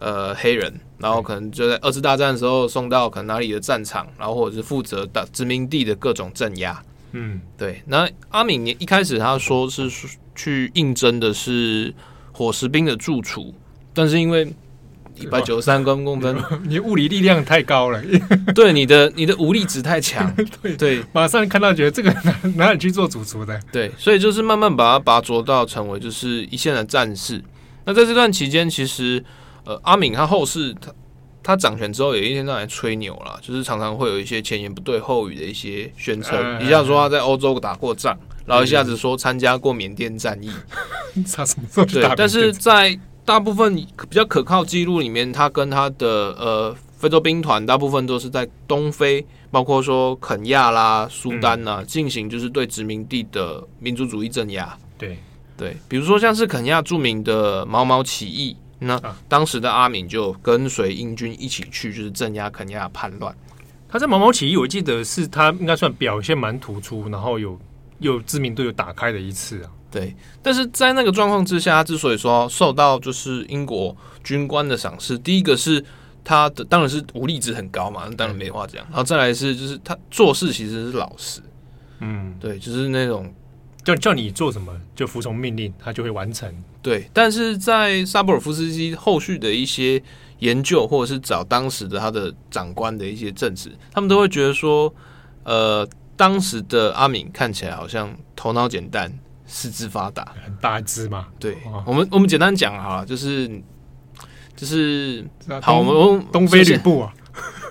[0.00, 6.82] 呃黑人，然后可能就在二次大战的时候送到可能哪里的战场，然后或者是负责打殖民地的各种镇压。
[7.12, 7.80] 嗯，对。
[7.86, 9.88] 那阿敏一开始他说是
[10.34, 11.94] 去应征的是
[12.32, 13.54] 伙食兵的住处，
[13.92, 14.52] 但是因为
[15.16, 18.02] 一百九十三公公分， 你物理力量太高了，
[18.54, 27.42] 对你的你的武力值太强， 对对，马上看到觉得这个哪哪里去做主厨的，对，所以就是慢慢把他拔擢到成为就是一线的战士。
[27.84, 29.22] 那在这段期间，其实
[29.64, 30.92] 呃阿敏他后世他
[31.42, 40.50] 他掌权之后，也一天到晚吹牛了，就是常常会有一些前言不对后语的一些宣称，一下说他在欧洲打过仗，然后一下子说参加过缅甸战役，
[41.26, 46.06] 差什么时候对，但是在大部分比较可靠记录里面，他跟他的
[46.38, 54.76] 呃非洲兵团大部分都是在东非，包括说肯亚啦、苏丹呐、啊，进、嗯、行就是对殖民地的民族主义镇压。
[54.98, 55.18] 对
[55.56, 63.34] 对，比如说像是肯亚著名的毛毛起义，那当时的阿敏就跟随英军一起去，就是镇压肯亚叛乱。
[63.88, 67.58] 他在毛毛起义，我记得是他应该算表现蛮突出，然后有
[68.00, 69.70] 有知名度有打开的一次啊。
[69.94, 75.84] 对，但是在那个状况之下，他之所以说受到就是英国军官的赏识，第一个是
[76.24, 78.84] 他的当然是武力值很高嘛，当然没话讲。
[78.86, 81.40] 然后再来是就是他做事其实是老实，
[82.00, 83.32] 嗯，对，就是那种
[83.84, 86.52] 叫叫你做什么就服从命令，他就会完成。
[86.82, 90.02] 对，但是在萨布尔夫斯基后续的一些
[90.40, 94.92] 研究，或者是找当时的他的长官的一些证词，他们都会觉得说，
[95.44, 99.16] 呃，当时的阿敏看起来好像头脑简单。
[99.46, 101.26] 四肢发达，很大一只嘛？
[101.38, 103.48] 对，我们我们简单讲哈，就是
[104.56, 105.24] 就是
[105.60, 107.12] 好，我们东非吕布啊，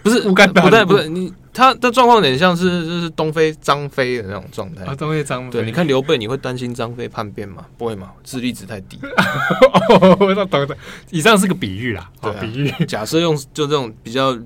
[0.03, 5.51] 不是乌干达，不对不对，你他的状况有点像是就是东非张飞的那种状态啊，东非张飞。
[5.51, 7.65] 对，你看刘备，你会担心张飞叛变吗？
[7.77, 8.99] 不会嘛，智力值太低。
[10.19, 10.77] 我懂懂，
[11.09, 12.86] 以上是个比喻啦，对，比喻。
[12.86, 14.38] 假设用就这种比较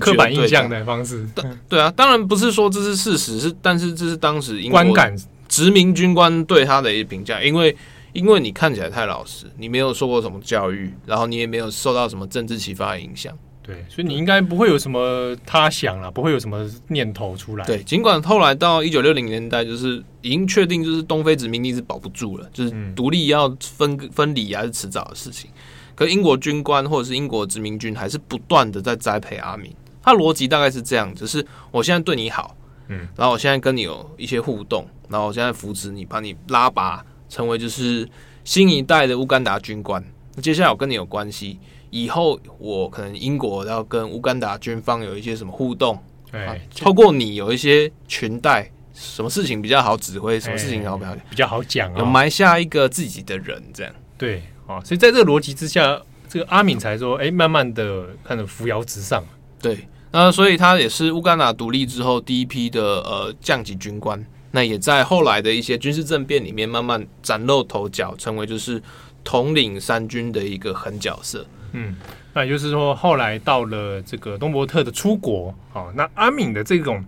[0.00, 1.28] 刻板印象的方式，
[1.68, 5.14] 对啊，当然不是说这是事实，是但是这是当时观感。
[5.52, 7.76] 殖民军官对他的一个评价，因为
[8.14, 17.66] 因为你看起来太老实，你没有受过什么教育，然后你也没有受到什么政治启发的影响，对，所以你应该不会有什么他想了，不会有什么念头出来。
[17.66, 25.50] 对，尽管后来到一九六零年代，就是已经确定就是东非殖民地是保不住了，就是独立要分分离还是迟早的事情。
[25.94, 29.70] 可英国军官或者是英国殖民军还是不断的在栽培阿明，
[30.02, 32.56] 他逻辑大概是这样，就是我现在对你好。
[32.88, 38.08] 嗯，然后我现在跟你有一些互动，然后我现在扶持你，把你拉拔成为就是
[38.44, 40.02] 新一代的乌干达军官。
[40.34, 41.58] 那接下来我跟你有关系，
[41.90, 45.98] 以后我可能英国要跟乌干达军方有一些什么互动，
[46.30, 53.92] 对、啊，透过你有一些裙带，什么事情比较好指挥，什么事情好不好比较好讲有埋下一个自己的人，这样。
[54.16, 54.42] 对。
[54.64, 59.22] 啊，所以在这个逻辑之下，这个阿敏才说，哎，慢慢的看着扶摇直上，
[59.60, 59.76] 对。
[60.12, 64.24] 那所以他也是乌干达独立之后第一批的呃降级军官。
[64.54, 68.82] 那也在后来的一些军事政变里面慢慢崭露头角，成为就是
[69.24, 71.46] 统领三军的一个狠角色。
[71.72, 71.96] 嗯，
[72.34, 77.02] 那也就是说，后来到了这个东伯特的出国，哦，那阿敏的这种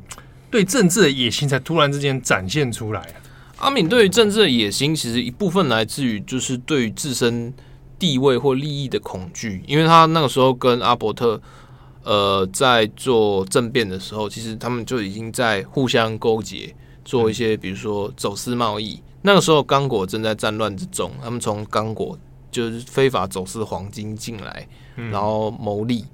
[0.50, 3.06] 对政治的野心才突然之间展现出来。
[3.58, 7.52] 阿敏对于政治的野心，其实一部分来自于就是对于自身
[7.98, 11.38] 地位或利益的恐惧，因为他那个时候跟阿伯特
[12.04, 16.74] 呃在做政变的时候，其实他们就已经在互相勾结。
[17.04, 18.98] 做一些，比如说走私贸易。
[19.20, 22.18] 那个时候，刚果正在战乱之中，他们从刚果
[22.50, 24.66] 就是非法走私黄金进来，
[25.10, 26.06] 然后牟利。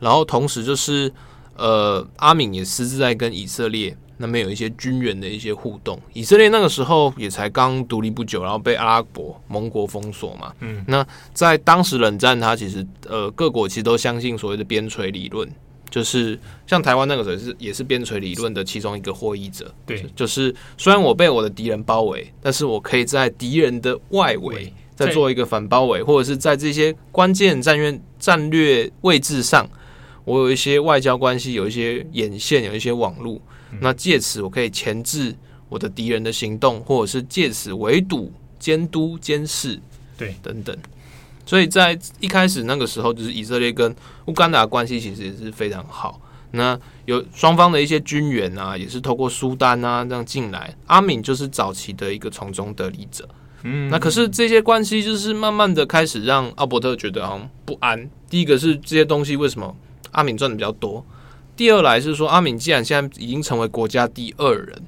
[0.00, 1.12] 然后同时就是，
[1.54, 5.98] 呃，阿敏也私自在跟以色列那边有一些军援的一些互动。
[6.12, 10.52] 以色列那个时候也才刚独立不久，然后被阿拉伯盟国封锁嘛。
[10.60, 15.50] 嗯，那在当时冷战，它其实呃各国其实都相信所谓的边陲理论。
[15.90, 29.66] 就是像台湾那个时候是也是边陲理论的其中一个获益者，对，就是虽然我被我的敌人包围，但是我可以在敌人的外围再做一个反包围，或者是在这些关键战略战略位置上，
[30.26, 33.40] 我有一些外交关系，有一些眼线，有一些网路，
[33.80, 35.34] 那借此我可以钳制
[35.68, 39.80] 我的敌人的行动，或者是借此围堵、监督、监视，
[40.16, 40.76] 对，等等。
[41.44, 43.94] 所以在一开始那个时候，就是以色列跟
[44.26, 46.20] 乌干达关系其实也是非常好。
[46.50, 50.74] 那有双方的一些军援啊，也是透过苏丹啊这样进来。
[50.86, 53.28] 阿敏就是早期的一个从中得利者。
[53.64, 58.08] 嗯，那可是这些关系就是慢慢的开始让阿伯特觉得好像不安。
[58.30, 59.74] 第一个是这些东西为什么
[60.12, 61.04] 阿敏赚的比较多？
[61.58, 64.80] 第二来是说阿敏既然现在已经成为国家第二人。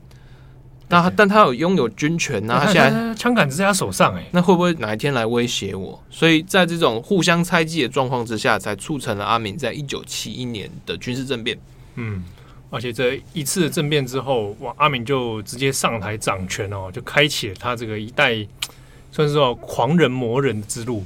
[0.88, 6.00] 那他但他有拥有军权呐，他现在枪杆子在他手上哎，那会不会哪一天来威胁我？
[6.10, 11.58] 所以在这种互相猜忌的状况之下，才促成了阿敏在一九七一年的军事政变。
[11.94, 12.24] 嗯，
[12.70, 18.34] 而且这一次的政变之后，哇，阿敏就直接上台掌权哦，就开启了他这个一代
[19.12, 21.04] 算是说狂人魔人之路。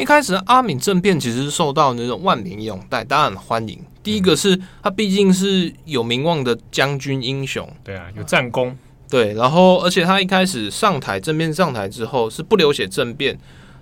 [0.00, 3.78] 一开始阿敏政变其实是受到那种万民拥戴，当然欢迎。
[4.02, 8.74] 第一个是他毕竟是有名望的将军英雄，对啊，有战功。
[9.10, 13.38] 对，然后而且他一开始上台政变上台之后是不流血政变，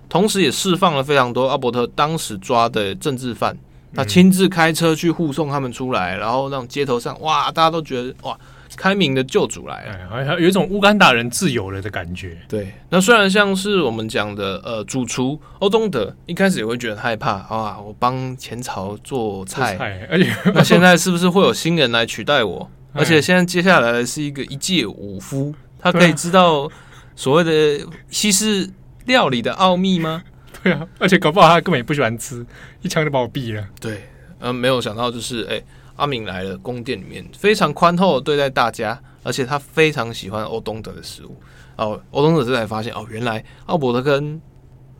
[0.09, 3.57] 同时也释放了非常多阿伯特当时抓的政治犯，
[3.95, 8.37] 他亲自开车去护送他们出来，然后让街头上哇，大家都觉得哇，
[8.79, 12.37] 开明的救主来了，好像、哎、有一种乌干达人自由了的感觉。
[12.47, 22.71] 对，那虽然像是我们讲的呃，主厨欧东德一开始也会觉得害怕啊，我帮前朝做菜，做菜，而且 那现在是不是会有新人来取代我？
[22.93, 26.71] 而且现在接下来的是一个一介武夫，他可以知道
[27.17, 28.69] 所谓的西式
[29.07, 30.23] 料理的奥秘吗？
[30.63, 32.45] 对啊，而且搞不好他根本也不喜欢吃，
[32.81, 33.65] 一枪就把我毙了。
[33.79, 34.07] 对，
[34.39, 35.65] 嗯，没有想到就是，哎、欸，
[35.99, 41.35] 阿敏来了宫殿里面，非常宽厚的对待大家，而且他非常喜欢欧东德的食物。
[41.75, 44.41] 哦，欧东德这才发现，哦，原来奥伯特跟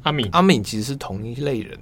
[0.04, 1.78] 阿敏阿敏其实是同一类人，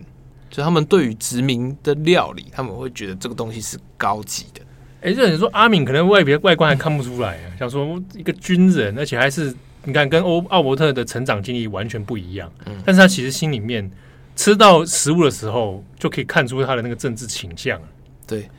[0.50, 4.62] 就他们对于殖民的料理，他们会觉得这个东西是高级的。
[5.02, 9.54] 哎，这人说阿敏可能外别外观还看不出来啊，想说一个军人，而且还是
[9.84, 12.52] 你看跟欧奥伯特的成长经历完全不一样。
[12.66, 13.90] 嗯，但是他其实心里面
[14.36, 17.80] 吃到食物的时候，就可以看出他的那个政治倾向。
[18.26, 18.50] 对，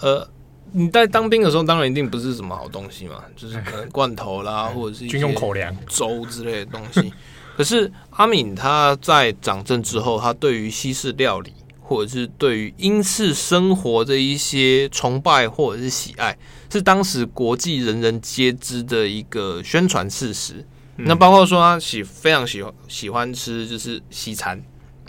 [0.00, 0.28] 呃，
[0.72, 7.12] 你在当兵的时候，当然一定不是什么好东西嘛，就是可能罐头啦， 或者是军用口粮、粥之类的东西。
[7.56, 11.52] 可是阿敏他在掌政之后，他对于西式料理。
[11.82, 16.38] 或者是对于英式生活的一些崇拜或者是喜爱，
[16.72, 20.64] 是当时国际人人皆知的一个宣传事实。
[20.98, 24.62] 嗯、那包括说他喜非常喜欢喜欢吃就是西餐，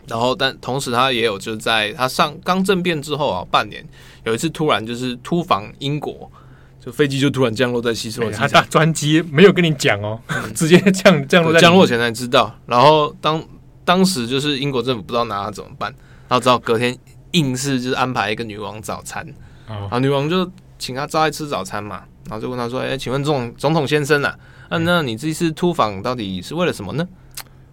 [0.08, 3.88] 然后但同时他也有就在他上刚政变之后啊半年，
[4.24, 6.32] 有一次突然就是突访英国，
[6.80, 10.20] 就飞机就突然降落在希斯罗机场，他搭专机没有跟你讲哦，
[10.56, 12.54] 直接降降落在降落前才知道。
[12.66, 13.44] 然后当
[13.84, 15.94] 当时就是英国政府不知道拿他怎么办。
[16.28, 16.98] 然后知道隔天
[17.32, 19.26] 硬是就是安排一个女王早餐，
[19.68, 24.34] 然后，女王就请他招来吃早餐嘛，然后就问他说：“哎，请问总总统先生啊，
[24.70, 27.06] 那、那你这次突访到底是为了什么呢？”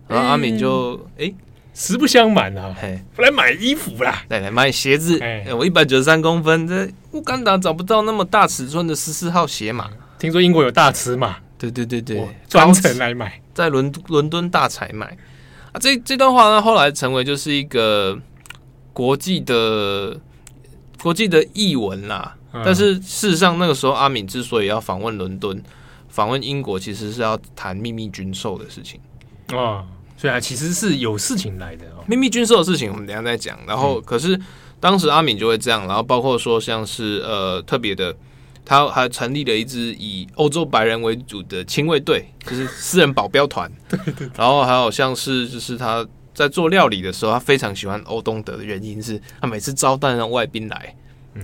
[0.09, 1.35] 然后阿敏就哎，诶
[1.79, 2.74] 实不相瞒啊，
[3.16, 15.07] 来买衣服啦，来来买鞋子，哎，我一百九十三公分，在乌干达找不到那么大尺寸的十四号鞋码，听说英国有大尺码，对对对对，专程来买，在伦伦敦大采买。
[15.72, 18.18] 啊，这这段话呢，后来成为就是一个。
[18.91, 20.20] 国际的
[21.01, 25.62] 国际的译文啦，嗯、但是事实上，那个时候阿敏之所以要访问伦敦、
[26.09, 28.99] 访问英国，其实是要谈秘密军售的事情。
[29.57, 29.85] 啊。
[30.19, 32.03] 所以啊，其实是有事情来的哦。
[32.09, 33.57] 秘密军售的事情，我们等一下再讲。
[33.69, 34.39] 然后，可是
[34.81, 38.12] 当时阿敏就会这样，然后包括说像是呃特别的，
[38.64, 43.71] 他还成立了一支以欧洲白人为主的亲卫队，就是私人保镖团。
[43.89, 44.31] 对对，对。
[44.37, 46.05] 然后还有像是就是他
[46.35, 50.97] 在做料理的时候，他非常喜欢欧东德的原因是他每次招待那外宾来，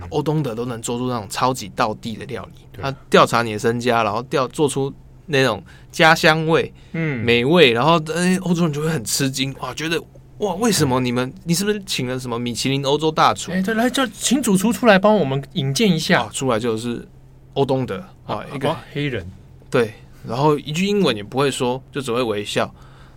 [0.08, 2.82] 欧东德都能做出那种超级道地的料理。
[2.82, 4.92] 他调查你的身家，然后调做出
[5.26, 10.02] 那种家乡味，嗯，美味，然后哎，欧洲人就会很吃惊，哇，觉得。
[10.38, 11.32] 哇，为什么你们？
[11.44, 13.52] 你是不是请了什么米其林欧洲大厨？
[13.52, 16.28] 哎，对，来叫请主厨出来帮我们引荐一下。
[16.32, 17.06] 出来就是
[17.52, 19.24] 欧东德啊，一个黑人，
[19.70, 19.94] 对，
[20.26, 22.74] 然后一句英文也不会说，就只会微笑。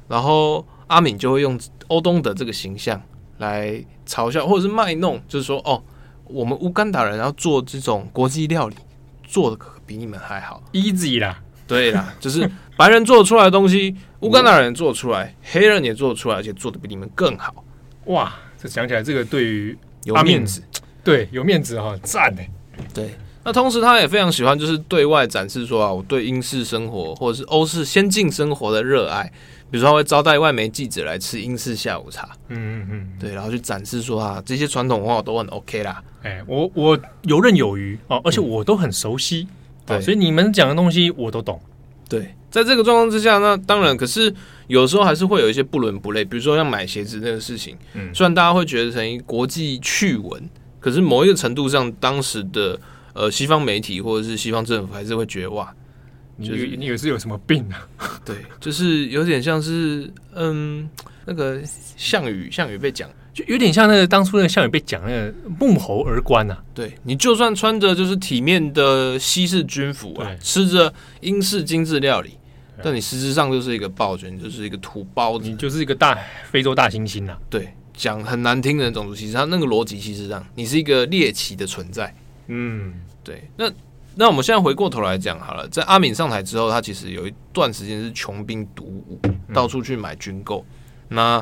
[0.08, 3.01] 然后阿敏就会用欧东德这个形象
[3.39, 5.82] 来嘲笑或者是卖弄，就是说哦，
[6.26, 8.76] 我们乌干达人要做这种国际料理，
[9.24, 11.41] 做的可比你们还好，easy 啦。
[11.68, 17.63] 对啦，就是白人做出来的东西，乌干达人做出来，黑人也做出来，而且做的比你们更好。
[18.05, 20.63] 哇，这讲起来，这个对于有面子，
[21.03, 22.41] 对有面子哈，赞呢。
[22.93, 23.13] 对，
[23.43, 29.32] 那同时他也非常喜欢，就是对外展示说啊，我对英式生活或者是欧式先进生活的热爱。
[29.70, 32.30] 比如说，他会招待外媒记者来吃英式下午茶。
[32.47, 36.01] 嗯嗯嗯，对，然后去展示说啊，这些传统文化都很 OK 啦。
[36.24, 39.45] 哎，我我游刃有余哦，而且我都很熟悉。
[39.88, 41.59] 对，所以你们讲的东西我都懂。
[42.09, 44.33] 对，在这个状况之下，那当然，可是
[44.67, 46.23] 有时候还是会有一些不伦不类。
[46.23, 50.41] 比如说像买鞋子那个事情，嗯，虽然大家会觉得成一国际趣闻，
[50.79, 52.79] 可是某一个程度上，当时的
[53.13, 55.73] 呃西方媒体或者是西方政府还是会觉得哇，
[56.39, 57.88] 就是、你你以为是有什么病啊？
[58.23, 60.89] 对，就是有点像是嗯，
[61.25, 61.61] 那个
[61.97, 63.09] 项羽，项羽被讲。
[63.38, 66.63] 就有点像那个当初那个项羽被讲那个沐猴而冠呐、啊。
[66.73, 72.31] 对，你就算穿着就是体面的西式军服啊，吃着英式精致料理，
[72.83, 76.17] 但你实质上就是一个暴君，就是一个土包子，你就是一个大
[76.49, 77.38] 非洲大猩猩呐。
[77.47, 82.11] 对，讲很难听的种族歧视，他那个逻辑其实上你是一个猎奇的存在。
[82.47, 82.91] 嗯，
[83.23, 83.43] 对。
[83.55, 83.71] 那
[84.15, 89.21] 那我们现在回过头来讲好了，在阿敏上台之后，他其实有一段时间是穷兵黩武，
[89.53, 90.65] 到处去买军购。
[91.09, 91.41] 那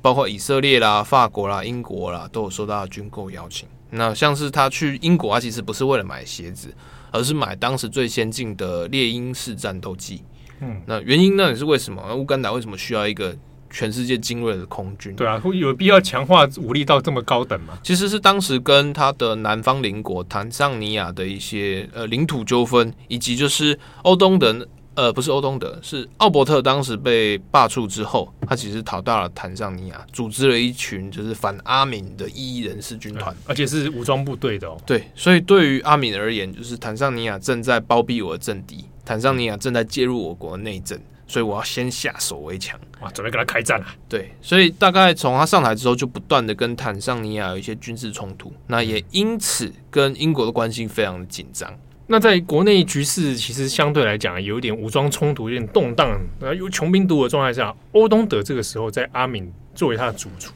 [0.00, 3.68] 包括以色列啦、法国啦、英国啦，都有收到军购邀请。
[3.90, 6.74] 那像是他去英国，他其实不是为了买鞋子，
[7.12, 10.22] 而是买当时最先进的猎鹰式战斗机。
[10.60, 11.48] 嗯，那原因呢？
[11.48, 12.14] 也是为什么？
[12.14, 13.36] 乌干达为什么需要一个
[13.70, 15.14] 全世界精锐的空军？
[15.14, 17.78] 对啊，会有必要强化武力到这么高等吗？
[17.82, 24.66] 其实是当时跟他的南方邻国坦桑尼亚的一些呃领土纠纷，以及就是欧东的。
[24.94, 26.62] 呃，不是欧东德，是奥伯特。
[26.62, 34.80] 当时被罢黜之后，他其实逃到了坦桑尼亚，组织了一群就是反阿敏的异议人士军团，而且是武装部队的哦。
[34.86, 42.78] 对，所以对于阿敏而言，就是坦桑尼亚正在包庇我的政敌，坦桑尼亚正在介入我国内政，所以我要先下手为强。
[43.00, 43.86] 哇，准备跟他开战了。
[44.08, 51.76] 对，所以大概从他上台之后，就不断的跟坦桑尼亚有一些军事冲突，那也因此跟英国的关系非常的紧张。
[52.06, 60.52] 那在国内局势其实相对来讲有一点武装冲突，有点动荡，然后又穷兵黩武的状态下，欧东德这个时候在阿敏作为他的主厨，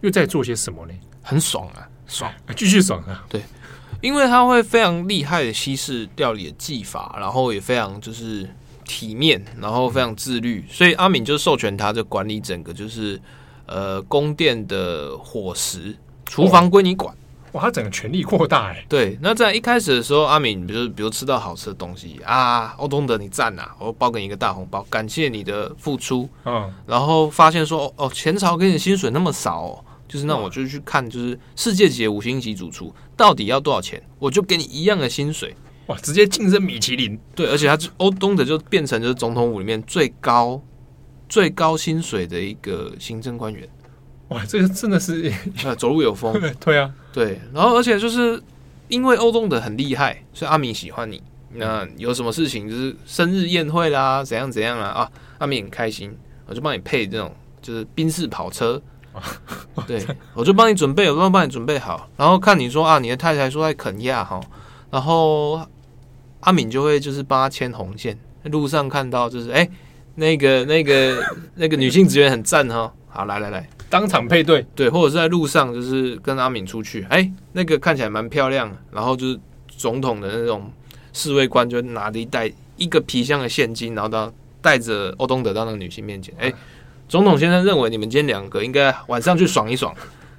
[0.00, 0.92] 又在做些什么呢？
[1.22, 3.24] 很爽啊，爽，继续爽啊！
[3.28, 3.40] 对，
[4.00, 8.48] 因为他会非常厉害的西式料理的技法，然后也非常就是
[8.84, 13.20] 体面，然后非常自律，所以阿敏就授权他就管理整个就是
[13.66, 15.94] 呃宫殿的伙食，
[16.26, 17.14] 厨房归你管。
[17.52, 18.84] 哇，他整个权力扩大哎！
[18.88, 26.28] 对，那在一开始的时候，阿敏，比如比如吃到好吃的东西啊，欧东德你赞呐，我包给你一个大红包，感谢你的付出。
[26.44, 35.54] 嗯，然后发现说，哦，前朝给你薪水那么少，哦，就是那我就去看，就是世界级五星级主厨到底要多少钱，我就给你一样的薪水。
[35.86, 37.18] 哇，直接晋升米其林。
[37.34, 40.62] 对，而且他欧东德就变成就是总统府里面最高
[41.28, 43.68] 最高薪水的一个行政官员。
[44.30, 45.32] 哇，这个真的是
[45.78, 46.34] 走路有风。
[46.58, 48.42] 对啊，对，然后而且就是
[48.88, 51.22] 因为欧东德很厉害，所以阿敏喜欢你。
[51.52, 56.16] 那有什么事情就是生日宴会啦，怎样怎样啊啊，阿敏很开心，
[56.46, 58.80] 我就帮你配这种就是宾士跑车。
[59.88, 62.08] 对，我就帮你准备，我都帮你准备好。
[62.16, 64.40] 然后看你说啊，你的太太说在肯亚哈，
[64.92, 65.60] 然后
[66.40, 68.16] 阿敏就会就是帮他牵红线。
[68.44, 69.68] 路上看到就是哎，
[70.14, 71.20] 那个那个
[71.56, 73.68] 那个女性职员很赞哈，好来来来。
[73.90, 80.72] 当场配对，对，或者是在路上，就是跟阿敏出去，哎、欸，那个看起来蛮漂亮，然后就是总统的那种
[81.12, 84.32] 侍卫官就拿着一袋一个皮箱的现金，然后到
[84.62, 86.54] 带着欧东德到那个女性面前，哎、欸，
[87.08, 89.94] 总统先生认为你们今天两个应该晚上去爽一爽。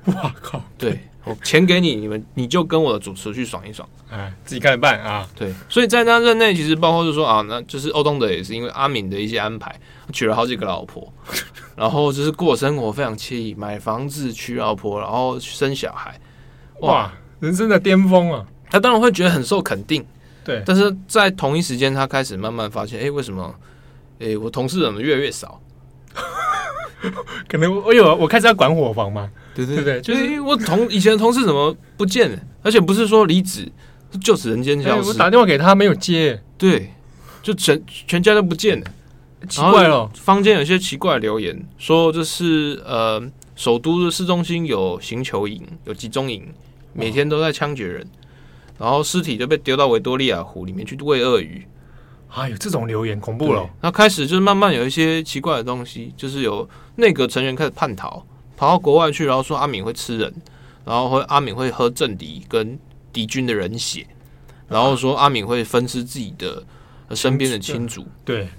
[0.05, 0.59] 哇靠！
[0.79, 5.27] 对，我钱给你，你们你就跟我的主持去爽一爽，哎，自己看着办啊。
[5.35, 9.79] 对，所以在他任内，其实包括就是说啊，那就是欧东德也是因为阿敏的一些安排，
[10.11, 11.13] 娶了好几个老婆。
[11.81, 16.15] 然后就是过生活非常惬意，买房子、娶老婆，然后生小孩。
[16.81, 18.45] 哇，人生的巅峰啊！
[18.69, 20.05] 他当然会觉得很受肯定，
[20.43, 20.61] 对。
[20.63, 23.55] 但是在同一时间，他开始慢慢发现，哎、欸，为什么？
[24.19, 25.59] 哎、欸，我同事怎么越来越少？
[27.49, 29.31] 可能我有我开始要管伙房嘛？
[29.55, 32.37] 对对对对，就是、欸、我同以前的同事怎么不见了？
[32.61, 33.67] 而且不是说离职，
[34.23, 35.07] 就此人间消失、欸。
[35.07, 36.93] 我打电话给他没有接，对，
[37.41, 38.85] 就全全家都不见了，
[39.47, 40.09] 奇怪了。
[40.15, 43.21] 坊间有些奇怪的留言说，这是呃，
[43.55, 46.47] 首都的市中心有行球营，有集中营。
[46.93, 48.05] 每天都在枪决人，
[48.77, 51.65] 然后尸体就被丢到维多利亚湖里面去喂鳄鱼。
[52.33, 53.69] 哎呦这种留言，恐怖了。
[53.81, 58.25] 那开始就是慢慢有一些奇怪的东西，就是有内阁成员开始叛逃，
[58.57, 60.33] 跑到国外去，然后说阿敏会吃人，
[60.83, 62.77] 然后会阿敏会喝政敌跟
[63.13, 64.05] 敌军的人血，
[64.67, 66.61] 然后说阿敏会分尸自己的
[67.15, 68.05] 身边的亲族。
[68.25, 68.49] 对，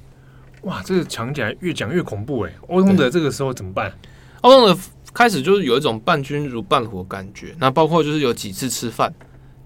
[0.62, 2.52] 哇，这个讲起来越讲越恐怖哎。
[2.68, 3.92] 欧东德这个时候怎么办？
[4.40, 4.78] 欧东德。
[5.14, 9.12] 开始就是有一种伴君如伴虎的感觉，那包括就是有几次吃饭，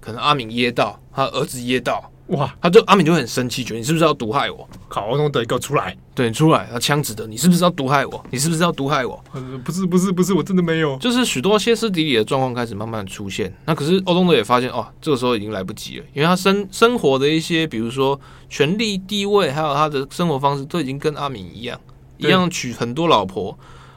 [0.00, 4.68] 可能阿敏噎到，他儿子噎到，哇，他就阿敏就很生气，觉得你是不是要毒害我？
[4.88, 5.96] 考欧东德，给我出来！
[6.12, 8.24] 对，出来，他枪指的， 你是不是要毒害我？
[8.30, 9.22] 你是不是要毒害我？
[9.64, 10.96] 不是，不是，不是，我真的没有。
[10.98, 13.54] 就是许多歇斯底里的状况开始慢慢出现。
[13.64, 18.18] 那可是欧东德也发现，哦，这个时候已经来不及了，因为他生生活的一些，比如说
[18.48, 21.80] 权力地位，还有他的生活方式，都已经跟阿敏一样，
[22.18, 23.56] 一样娶很多老婆。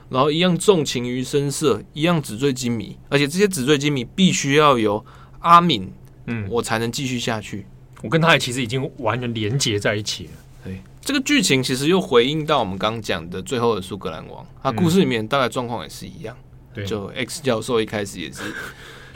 [0.10, 5.06] 然后一样重情于声色，一样纸醉金迷，而且这些纸醉金迷必须要由
[5.40, 5.92] 阿敏，
[6.26, 7.68] 嗯，我才能继续下去。
[8.02, 10.32] 我跟他也其实已经完全连结在一起了。
[10.64, 16.36] 对，这个剧情其实又回应到我们刚刚讲的最后的苏格兰王，他故事里面大概状况也是一样。
[16.74, 18.42] 对，就 X 教授一开始也是。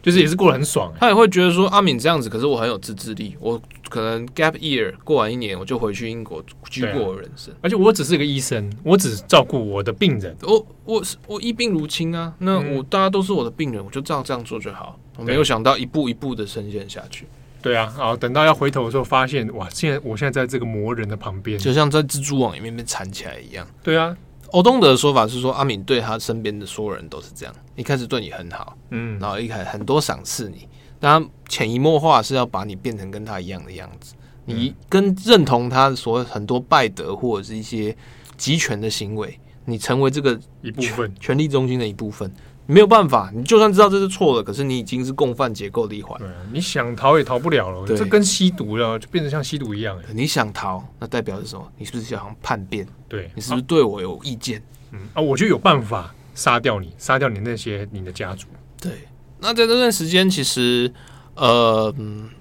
[0.03, 3.57] 就是也是过得很爽，他也会觉得说阿敏这样子，可是我很有自制力，我
[3.87, 7.53] 可能 gap year 过完一年，我就回去英国居过我人生。
[7.61, 14.99] 而且我只是一个医生，我只照顾我的病人，我我我医病如亲啊，那我大家都是我的病人，我就照这样做就好。
[15.15, 17.25] 我没有想到一步一步的深陷下去。
[17.63, 23.65] 对啊，好，等到要回头的时候，发现哇，现在我现在在这个魔人的旁边，就像在蜘蛛网里面被缠起来一样。
[23.81, 24.15] 对啊。
[24.51, 30.67] 欧东德的说法是说，阿敏对他身边的所有人都是这样，一开始对你很好，嗯，然后一开始很多赏赐你，
[30.99, 34.13] 但他潜移默化是要把你变成跟他一样的样子，
[34.45, 37.95] 你跟认同他所有很多败德或者是一些
[38.37, 42.31] 集权的行为，你成为这个一部分权力中心的一部分。
[42.65, 46.17] 没有办法，你就算知道这是错了，可是你已经是共犯结构的一环。
[46.17, 47.85] 对，你想逃也逃不了了。
[47.85, 49.99] 这跟吸毒了，就变成像吸毒一样。
[50.13, 51.71] 你想逃，那代表是什么？
[51.77, 52.87] 你是不是想叛变？
[53.09, 54.63] 对，你是不是对我有意见？
[54.91, 58.47] 嗯啊，我就有办法杀掉你，杀掉你那些你的家族。
[58.79, 59.07] 对，
[59.39, 60.89] 那在这段时间，其实
[61.35, 61.93] 呃，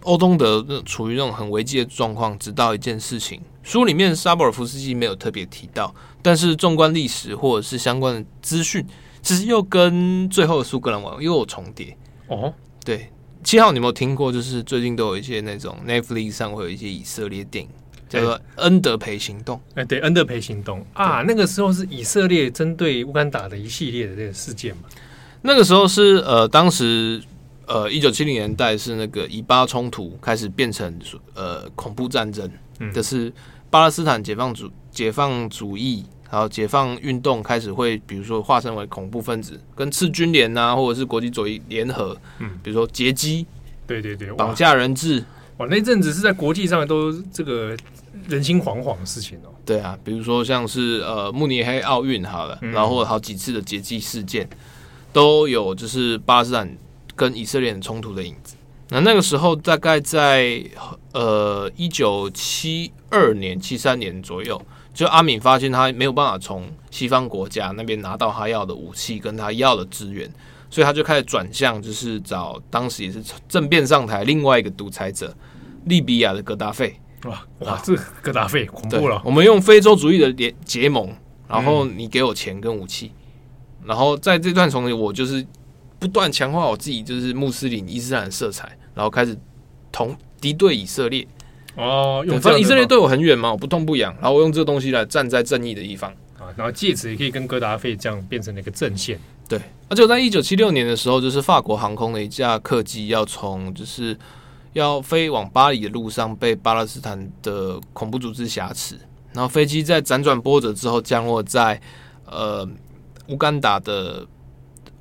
[0.02, 5.92] 欧东德处于那种很危机的状况，直到一件事情，书里面沙博尔夫斯基没有特别提到，
[6.22, 8.86] 但是纵观历史或者是相关的资讯。
[9.22, 11.96] 其实又跟最后的苏格兰王又有重叠
[12.26, 12.52] 哦。
[12.84, 13.08] 对，
[13.44, 14.32] 七号你有没有听过？
[14.32, 17.70] 就是最近都有一些那种 Netflix 上会有一些以色列电影，
[18.08, 19.56] 叫做《恩德培行动》。
[19.76, 24.82] 哎，对，《恩德培行动》啊，那个时候是以色列针对乌干达的一系列的这个事件嘛。
[25.40, 27.22] 那个时候是呃，当时
[27.66, 31.00] 呃，一九七零年代是那个以巴冲突开始变成
[31.34, 32.50] 呃恐怖战争，
[32.80, 33.32] 嗯，就是
[33.70, 36.04] 巴勒斯坦解放主解放主义。
[36.32, 43.44] 然后解放运动开始会，比如说化身为恐怖分子，跟赤军联啊，或者是国际左翼联合，嗯，比如说劫机，
[43.86, 45.22] 对对对，绑架人质，
[45.58, 47.76] 哇，那阵子是在国际上都这个
[48.28, 49.52] 人心惶惶的事情哦。
[49.66, 54.48] 对啊，比如说像是呃慕尼黑奥运好了，然后好几次的劫机事件，
[55.12, 56.74] 都有就是巴勒斯坦
[57.14, 58.56] 跟以色列冲突的影子。
[58.88, 60.64] 那那个时候大概在
[61.12, 64.58] 呃一九七二年、七三年左右。
[64.94, 70.30] 就阿敏发现他没有办法从西方国家那边拿到他要的武器跟他要的资源，
[70.68, 75.34] 所以他就开始转向，就是找当时也是政变上台另外一个独裁者
[75.86, 76.94] 利比亚的格达费。
[77.24, 79.22] 哇哇，这格达费恐怖了！
[79.24, 81.08] 我们用非洲主义的联结盟，
[81.48, 83.12] 然后你给我钱跟武器，
[83.80, 85.46] 嗯、然后在这段从里，我就是
[85.98, 89.38] 不断强化我自己就是穆斯林伊斯兰色彩，然后开始
[89.90, 91.26] 同敌对以色列。
[91.74, 99.18] 哦，反正以色列对我很远嘛，我不痛不痒，然后我用这个东西来站在正义的一方啊，然后借此也可以跟哥达费这样变成了一个阵线。
[99.48, 99.58] 对，
[99.88, 104.14] 而且在一九七六年的时候，就是法国航空的一架客机要从就是
[104.74, 108.98] 要飞往巴黎的路上被巴勒斯坦的恐怖组织挟持，
[109.32, 111.80] 然后飞机在辗转波折之后降落在
[112.26, 112.68] 呃
[113.28, 114.26] 乌干达的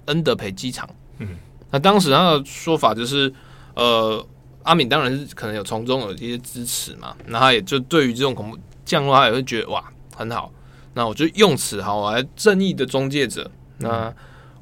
[0.05, 0.89] 恩德培机场。
[1.19, 1.35] 嗯，
[1.69, 3.33] 那当时他的说法就是
[3.75, 4.25] 呃。
[4.63, 9.83] 阿敏当然是可能有从中有一些支持嘛，那他也就对于这种恐怖降落，他也会觉得哇
[10.15, 10.51] 很好，
[10.93, 13.49] 那我就用此好，我来正义的中介者。
[13.77, 14.13] 那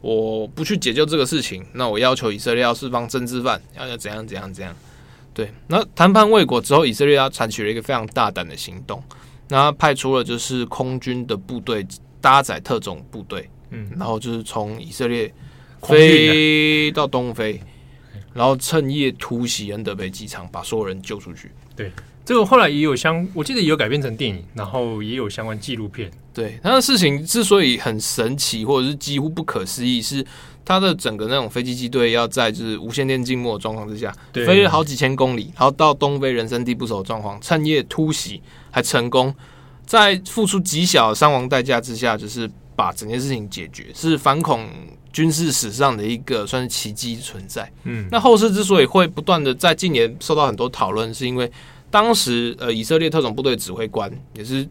[0.01, 4.73] 我不去解救这个事情，那我要求以色列要释放政治犯，要要怎样怎样怎样。
[5.33, 9.03] 对，那谈判未果之后，以色列要采取了一个非常大胆的行动，
[9.49, 11.85] 那派出了就是空军的部队
[12.21, 15.33] 搭载特种部队，嗯，然后就是从以色列
[15.81, 17.61] 飞到东非，
[18.39, 21.51] 然后趁夜突袭恩德培机场，把所有人救出去。
[21.75, 21.91] 对。
[22.23, 26.11] 这个后来也有相，我记得也有改编成电影，然后也有相关纪录片。
[26.31, 30.23] 对，他的事情之所以很神奇，或者是几乎不可思议，是
[30.63, 39.33] 他的整个那种飞机机队要在就是无线电静默的状况之下，飞了好几千公里，然后到东非人生地不熟的状况，趁夜突袭还成功，
[39.87, 44.69] 在付出极小的伤亡代价之下，就是把整件事情解决，是反恐
[45.11, 47.71] 军事史上的一个算是奇迹存在。
[47.83, 51.51] 嗯，那后世之所以会不断的在近年受到很多讨论，是因为。
[51.91, 54.63] 当时，呃，以色列特种部队指挥官也是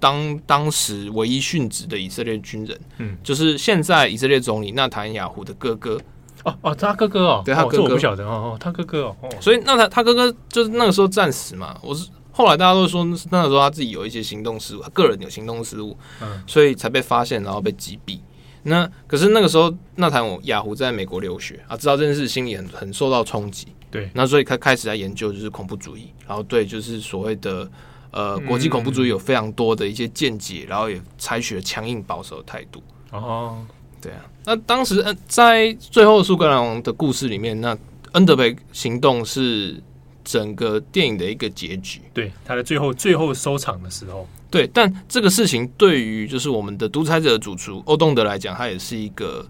[0.00, 5.96] 当当时唯一殉职的以色列军人，嗯，就是现在以色列总理纳坦雅胡的哥哥。
[6.42, 11.78] 哦哦，他哥哥哦，对，他哥哥，我不晓得哦哦，他哥哥哦，所以那他他哥哥就是那个时候战死嘛。
[11.80, 18.18] 我是后来大家都说那个时候他自己有一些行动失误，他个人有行动失误，嗯，所以才被发现，然后被击毙。
[18.64, 23.68] 那可是那个时候纳坦雅虎在美国留学啊，知道这件事，心里很很受到冲击。
[23.90, 27.70] 对，那所以他开始在研究就是恐怖主义，然后对就是所谓的
[28.10, 32.82] 呃国际恐怖主义有非常多的一些见解，然后也采取了强硬保守的态度。
[33.12, 33.64] 哦，
[34.02, 37.76] 对啊，那当时嗯在最后苏格兰王的故事里面，那
[38.12, 39.80] 恩德培行动是
[40.24, 49.44] 整个电影的一个结局，对他的最后最后收场的时候，对，但这个事情对于就是我们的独裁者的主厨欧东德来讲，他也是一个。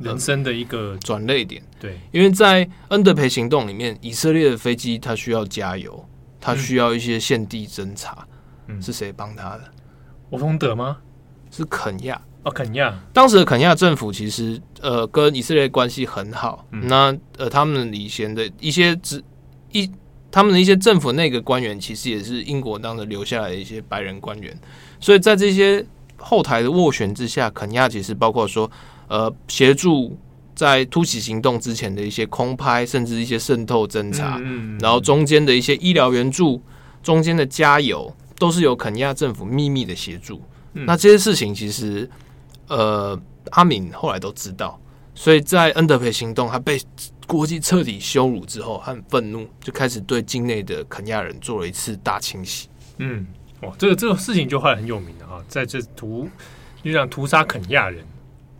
[0.00, 6.04] 人生的一个转捩点，对，因为在恩德培行动里面，以色列的飞机它需要加油，
[6.40, 8.26] 它需要一些现地侦查，
[8.66, 9.64] 嗯，是谁帮他的？
[10.30, 10.96] 欧东德吗？
[11.52, 12.98] 是肯亚哦，肯亚。
[13.12, 19.22] 当时的肯亚政府其实呃跟以色列关系很好，嗯、那呃他们以前的一些只
[19.70, 19.88] 一
[20.32, 24.58] 他们的一些政府内阁官员，其实也是英国当时留下来的一些白人官员，
[24.98, 28.68] 所以在这些后台的斡旋之下，肯亚其实包括说。
[29.08, 30.16] 呃，协助
[30.54, 36.62] 在突袭行动之前的一些空拍，甚至一些渗透侦查，嗯嗯，然后中间的一些医疗援助，
[37.02, 40.40] 中间的加油，都是由肯亚政府秘密的协助。
[40.72, 40.86] 嗯。
[40.86, 42.08] 那这些事情其实，
[42.68, 43.20] 呃，
[43.50, 44.80] 阿敏后来都知道，
[45.14, 46.80] 所以在恩德培行动他被
[47.26, 52.68] 国际彻底羞辱之后，他很愤怒，就开始对境内的肯亚人做了一次大清洗。
[52.98, 53.26] 嗯，
[53.60, 56.28] 哇，这个这个事情就后来很有名的哈，在这屠
[56.82, 58.04] 就像屠杀肯亚人。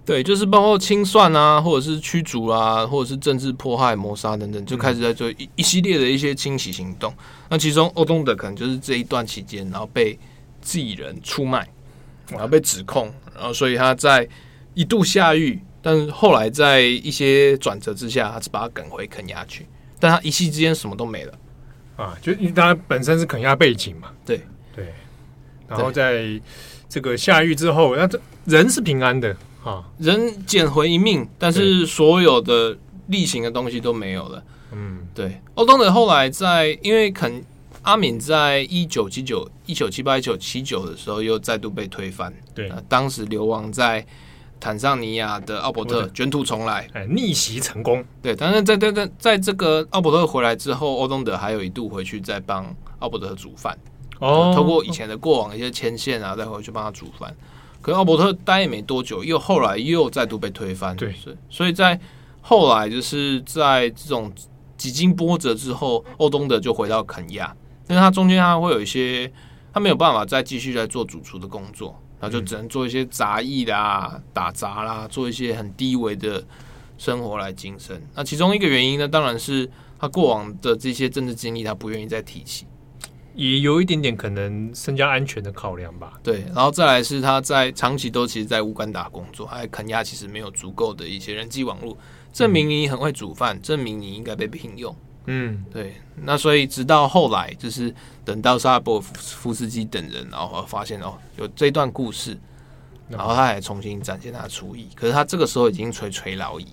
[0.05, 7.15] 对，就是包括清算啊，或者是驱逐啊，或者是政治迫害、谋杀等等，就开始在做一一系列的一些清洗行动。
[7.49, 10.19] 那其中欧东德可能就是这一段期间，然后被
[10.61, 11.69] 自己人出卖，
[12.31, 14.29] 然后被指控，然后所以他在
[14.75, 19.67] 一度下狱，但是后来在一些转折之下，他是把他赶回肯亚去，
[20.01, 21.35] 但他一夕之间什么都没了
[21.97, 24.41] 啊，就因为他本身是肯亚背景嘛，对
[24.75, 24.95] 对，
[25.69, 26.41] 然后在
[26.89, 29.37] 这个下狱之后，那这人是平安的。
[29.65, 32.77] 啊，人捡回一命，但是所有的
[33.07, 34.43] 例行的东西都没有了。
[34.73, 35.41] 嗯，对。
[35.55, 37.41] 欧东德后来在，因为肯
[37.83, 42.35] 阿敏在一九七九、一九七八、一九七九的时候又再度被推翻。
[42.53, 44.05] 对，呃、当时流亡在
[44.63, 48.05] 坦桑尼亚的奥伯特卷土重来，哎，逆袭成功。
[48.23, 53.77] 对，但是在在在在这个奥伯特回来之后，欧东德还有一度回去再帮奥伯特煮饭。
[54.21, 57.35] 哦，透过以前的过往一些牵线啊，再回去帮他煮饭。
[57.81, 60.97] 可是奥伯特待也没多久，又后来又再度被推翻。
[60.97, 61.13] 对，
[61.51, 61.99] 所以在
[62.41, 64.33] 后来就是在这种
[64.77, 67.53] 几经波折之后，欧东德就回到肯亚，
[67.85, 69.29] 但是他中间他会有一些，
[69.73, 76.41] 他没有办法再继续在做主厨的工作，他就只能做一些杂役啦、打杂啦，做一些很低微的
[76.97, 78.01] 生活来维生。
[78.15, 79.69] 那其中一个原因呢，当然是
[79.99, 82.65] 他过往的这些政治经历，他不愿意再提起。
[83.35, 86.13] 也有一点点可能身家安全的考量吧。
[86.23, 91.99] 对，然后再来是他在长期都其实，在乌干达工作，还肯亚其实没有足够的一些人际网络，
[92.33, 94.95] 证明你很会煮饭，证明你应该被聘用。
[95.27, 95.95] 嗯，对。
[96.25, 97.95] 那所以直到后来，就是
[98.25, 102.37] 等到萨尔伯夫斯基等人，然后发现哦，有这段故事，
[103.09, 104.89] 然后他还重新展现他的厨艺。
[104.95, 106.67] 可是他这个时候已经垂垂老矣，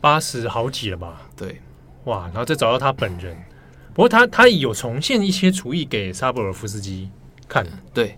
[0.00, 1.22] 八十好几了吧？
[1.36, 1.60] 对，
[2.04, 3.36] 哇，然后再找到他本人。
[3.94, 7.10] 不过他他有重现一些厨艺给萨博尔夫斯基
[7.48, 8.16] 看，对，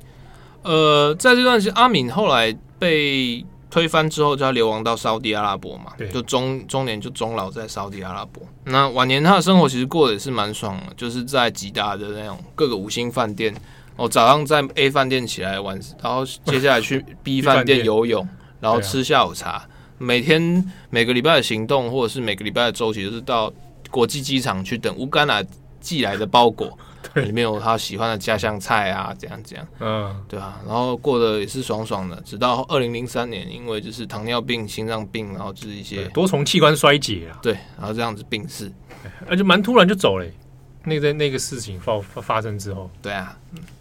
[0.62, 3.44] 呃，在这段时间，阿敏后来被
[3.74, 8.40] 推翻之后，就要流亡到沙地阿拉伯嘛，就中中年就终老在沙地阿拉伯。
[8.66, 13.52] 那晚年他的生活其实过得也是蛮爽的，就是在吉达的那种各个五星饭店，
[13.96, 18.24] 哦，早上在 A 饭店起来玩，然后接下来去 B 饭店游泳，
[18.60, 19.66] 然后吃下午茶。
[19.98, 23.52] 每天每个礼拜的行动，或者是每个礼拜的周期，就是到
[23.90, 25.42] 国际机场去等乌干达
[25.80, 26.78] 寄来的包裹，
[27.14, 38.70] 里面有他喜欢的家乡菜啊，这样这样，嗯，对啊，然后过得也是爽爽的，直到二零零三年，因为就是糖尿病、心脏病，然后就是一些多重器官衰竭啊，对，然后这样子病逝，
[39.28, 40.26] 而且蛮突然就走了。
[40.86, 43.38] 那个在那个事情发发生之后，对啊，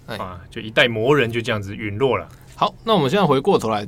[0.08, 2.28] 啊，就一代魔人就这样子陨落了。
[2.56, 3.86] 好，那我们现在回过头来，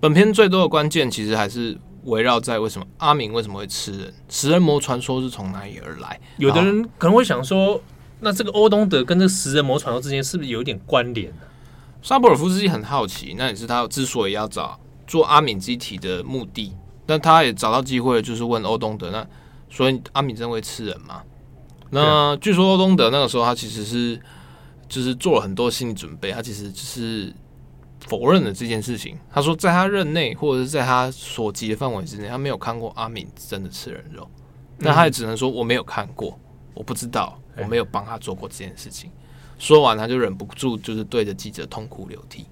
[0.00, 6.18] 本片最多的关键其实还是围绕在为什么阿明为什么会吃人，食人魔传说是从哪里而来？
[6.38, 7.80] 有的人可能会想说，
[8.20, 11.42] 那这个欧东德跟这食人魔传说之间是不是有点关联呢？
[12.02, 16.72] 沙博尔夫斯基很好奇，那也是他之所以要找做阿敏机体的目的。
[17.08, 19.24] 但他也找到机会，就是问欧东德，那
[19.70, 21.22] 所以阿敏真会吃人吗？
[21.90, 24.20] 那据说欧东德那个时候，他其实是
[24.88, 27.32] 就是做了很多心理准备，他其实就是
[28.08, 29.16] 否认了这件事情。
[29.32, 34.28] 他说，在他任内或者是在他所及的范围之内，他没有看过阿敏真的吃人肉。
[34.78, 36.36] 那他也只能说我没有看过，
[36.74, 39.10] 我不知道，我没有帮他做过这件事情。
[39.58, 42.46] 说完，他就忍不住就是对着记者痛哭流涕，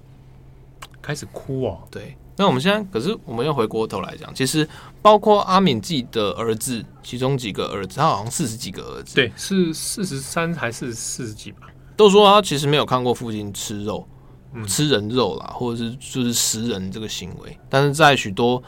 [1.01, 1.79] 开始哭哦。
[1.91, 2.17] 对。
[2.37, 4.67] 那我们现在可是我们要回过头来讲，其实
[5.01, 11.67] 包括阿敏自己的儿子，其中几个儿子，他好像四十几个儿子，对，是四十三还是四十几吧？
[11.95, 14.05] 都说他其实没有看过父亲吃肉，
[14.51, 17.57] 嗯、吃人肉啦，或者是就是食人这个行为。
[17.69, 18.61] 但是在许多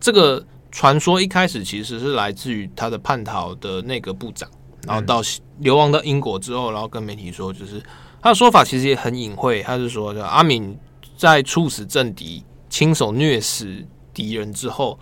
[0.00, 4.50] 这个传说一开始其实是来自于他的叛逃的那个部长，
[4.86, 5.20] 然后到
[5.58, 7.82] 流亡到英国之后，然后跟媒体说，就是
[8.22, 10.76] 他的说法其实也很隐晦，他是说，阿敏
[11.16, 12.44] 在处死政敌。
[12.70, 13.72] 亲手虐死
[14.12, 14.98] 敌人之后，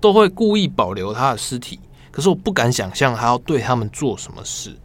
[0.00, 1.78] 都会故意保留他的尸体。
[2.10, 4.76] 可是我不敢想象他要对他们做什么事。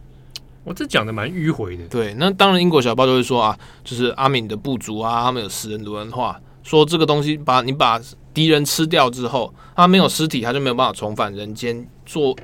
[0.62, 1.84] 我这讲的蛮迂回的。
[1.88, 8.00] 对，那当然英国小报就会说啊，就是阿敏的部族啊，他们有食人族文化，说这个东西把你把
[8.32, 12.36] 敌人吃掉之后，他没有尸体，他就没有办法重返人间做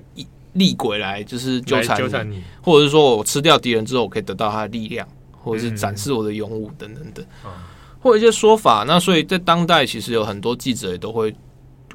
[0.54, 7.24] 厉鬼来就是纠缠纠缠你，或者是说我吃掉敌人之后，我可以得到他的力量，或者是展示我的勇武等等等。
[7.44, 7.50] 嗯
[8.00, 11.34] 或者一些说法，那所以在当代其实有很多记者也都会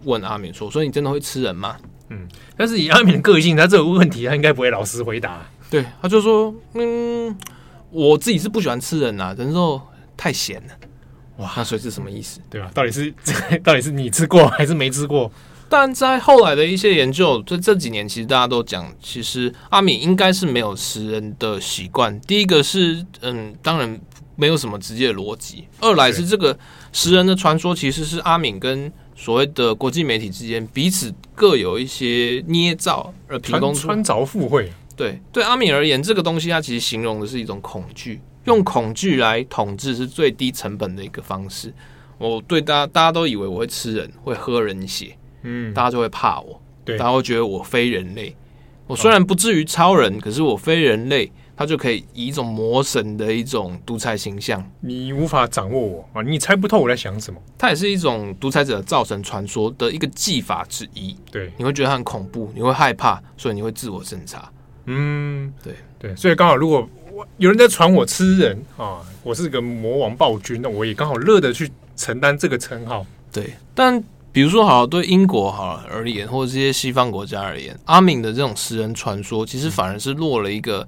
[0.05, 1.77] 问阿敏说：“所以你真的会吃人吗？”
[2.09, 5.45] 嗯，但是以阿敏的个性，他这个问题他应该不会老实回答。
[5.69, 7.37] 对，他就说：“嗯，
[7.91, 9.79] 我自己是不喜欢吃人呐、啊，人肉
[10.17, 10.73] 太咸了。”
[11.37, 12.39] 哇，那所以是什么意思？
[12.49, 12.71] 对吧？
[12.73, 13.13] 到底是
[13.63, 15.31] 到底是你吃过还是没吃过？
[15.69, 22.19] 但在后来的一些研究，这这几年其实大家都讲，其实阿敏应该是没有食人的习惯。
[22.21, 23.99] 第一个是，嗯，当然。
[24.39, 25.65] 没有什么直接的逻辑。
[25.81, 26.57] 二来是这个
[26.93, 34.71] 食人的传说，其实是阿敏跟所谓的国际媒体之间彼此各有一些捏造而凭空穿凿附会。
[34.95, 41.73] 对，对阿敏而言，这个东西它其实形容的是一种恐惧，用恐惧来统治是最低成本的一个方式。
[42.17, 48.35] 我对大家，大家都以为我会吃人，会喝人血，嗯，大家就会怕我，对，大家会觉得我非人类。
[48.87, 51.31] 我虽然不至于超人，可是我非人类。
[51.59, 57.41] 他就可以以一种魔神的一种独裁形象，你无法掌握我啊，你猜不透我在想什么。
[57.57, 61.13] 它也是一种独裁者造成传说的一个技法之一。
[61.29, 64.49] 对，你会觉得它很恐怖，你会害怕，所以你会自我审查。
[64.85, 73.05] 嗯，对对，所以刚好如果我有人在传我吃人啊，我是个魔王暴君，那我也刚好乐得去承担这个称号。
[73.33, 74.01] 对，但
[74.31, 80.87] 比如说好对英国好而言，或者这些西方国家而言，阿敏的这种食人传说，其实反而是落了一个。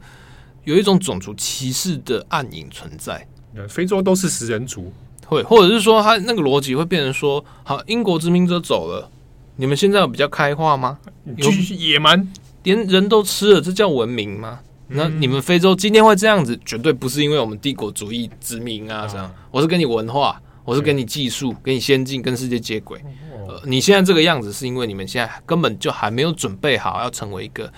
[0.64, 3.28] 有一种种族歧视的暗影存在，
[3.68, 4.94] 非洲都是食人族，
[5.26, 9.10] 会或者是说，他那个逻辑会变成说，好，英国殖民者走了，
[9.56, 11.00] 你们现在有比较开化吗？
[11.36, 12.32] 就是野蛮，
[12.62, 14.60] 连人都吃了，这叫文明吗？
[14.90, 23.04] 嗯、那你们非洲今天会这样子，绝对不是因为我们帝国主义殖民啊，这样，啊、我是跟你文化，我是跟你技术，跟你先进，跟世界接轨。
[23.52, 27.72] 呃，你现在这个样子，是因为你们现在根本就还没有准备好要成为一个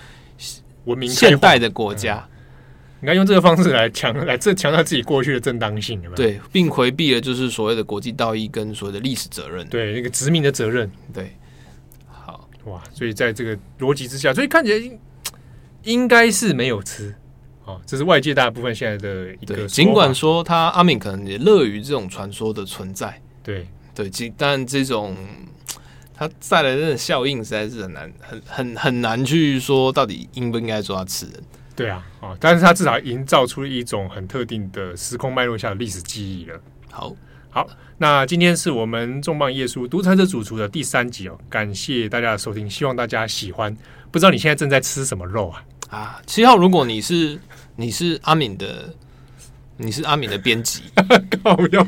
[0.84, 2.26] 文明现代的国家。
[3.02, 11.36] 应该用这个方式来强来这强调自己过去的正当性，对，并回避了就是所谓的国际道义跟所谓的历史责任，对那个殖民的责任，对。
[12.06, 14.98] 好哇，所以在这个逻辑之下，所以看起来
[15.82, 17.14] 应该是没有吃，
[17.66, 19.66] 哦，这是外界大部分现在的一个。
[19.66, 25.16] 尽管说他阿敏可能也乐于这种传说的存在，对对，但这种
[26.14, 31.34] 它带来的效应实在是很难，很很很难去说到底应不应该说他吃人。
[31.76, 36.60] 对啊，啊，但是它至少营造出一种很特定的时空脉络下的历史记忆了。
[36.88, 37.12] 好，
[37.50, 37.66] 好，
[37.98, 43.76] 那今天是我们重磅夜书独裁者主厨的第三集哦，感谢大家的收听，希望大家喜欢。
[44.12, 45.64] 不知道你现在正在吃什么肉啊？
[45.90, 47.36] 啊，七号，如果你是
[47.74, 48.94] 你是阿敏的，
[49.76, 50.82] 你是阿敏的编辑，
[51.42, 51.84] 靠，要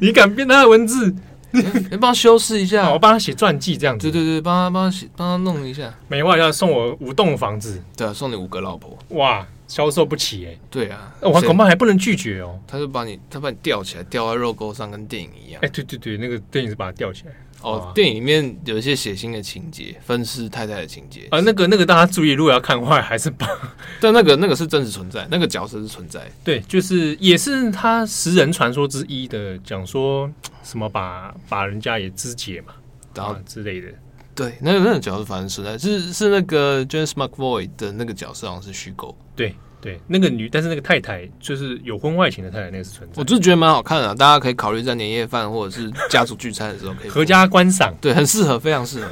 [0.00, 1.14] 你敢编他的文字？
[1.90, 4.10] 你帮他修饰一下，我帮他写传记这样子。
[4.10, 5.92] 对对对，帮他帮他写，帮他弄一下。
[6.08, 10.58] 每话要送我五栋房子，对啊，送你五个老婆，哇，销售不起哎。
[10.70, 12.58] 对啊，我恐怕还不能拒绝哦。
[12.66, 15.60] 他就把你，他把你吊起来，吊在肉钩上，跟电影一样。
[15.62, 17.32] 哎，对对对，那个电影是把他吊起来。
[17.60, 21.26] 哦，电影里面有一些血腥的情节，分尸太太的情节。
[21.30, 23.48] 啊，那个那个大家注意，如果要看坏还是把，
[24.00, 30.30] 但那个那个是真实存在，那个角色是存在，对，就是也是他食人传说之一的，讲说
[30.62, 32.74] 什么把把人家也肢解嘛，
[33.14, 33.88] 然后之类的，
[34.34, 39.54] 对，那个那个角色反正存在，是是那个 James McAvoy 的那个角色好像是虚构，对。
[39.80, 43.14] 对，那个女，但是那个太太就是有婚外情的太太，那个是存在。
[43.16, 47.94] 我就觉得蛮好看的，大家可以考虑在年夜饭或者是家族聚餐的时候可以合家观赏。
[48.00, 49.10] 对，很适合，非常适合，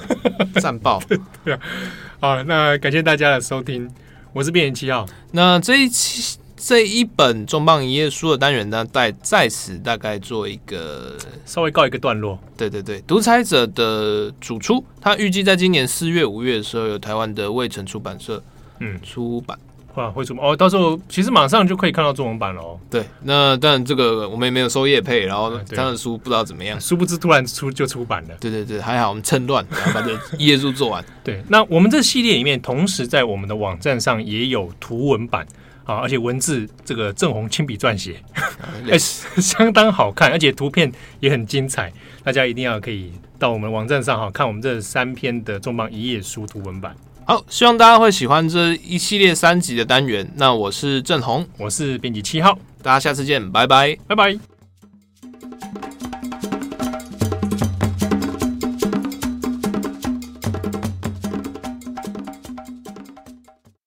[0.61, 1.01] 赞爆。
[1.45, 1.61] 对啊，
[2.19, 3.89] 好，那感谢大家的收听，
[4.33, 5.07] 我是编年七号。
[5.31, 12.37] 那这一期这一本重磅一页书的单元呢，在在此大概做一个 稍微告一个段落。
[12.57, 18.43] 对对对，独裁者的主出，他预计在今年四月、五月的时候，有台湾的未城出版社
[18.81, 19.57] 嗯出版。
[19.97, 20.43] 啊，会出吗？
[20.45, 22.79] 哦，到时候其实马上就可以看到中文版了哦。
[22.91, 28.35] 对，那但这个我们也没有收业配，然后他的书不知道怎么样，殊不知突然出就出版了。
[28.39, 31.05] 对对对，还好我们趁乱， 然后把这一页书做完。
[31.25, 35.47] 对，那我们这系列里面，同时在我们的网站上也有图文版
[35.85, 38.21] 啊，而且文字这个正红亲笔撰写，
[38.91, 38.99] 哎，
[39.41, 41.91] 相当好看，而且图片也很精彩，
[42.23, 46.95] 大家一定要可以到我们网站上哈看我们这三篇的重磅一页书图文版。
[47.29, 50.31] 好，希望大家会喜欢这一系列三集的单元。
[50.37, 54.56] 那我是郑红，我是编辑七号，大家下次见，拜拜，拜拜。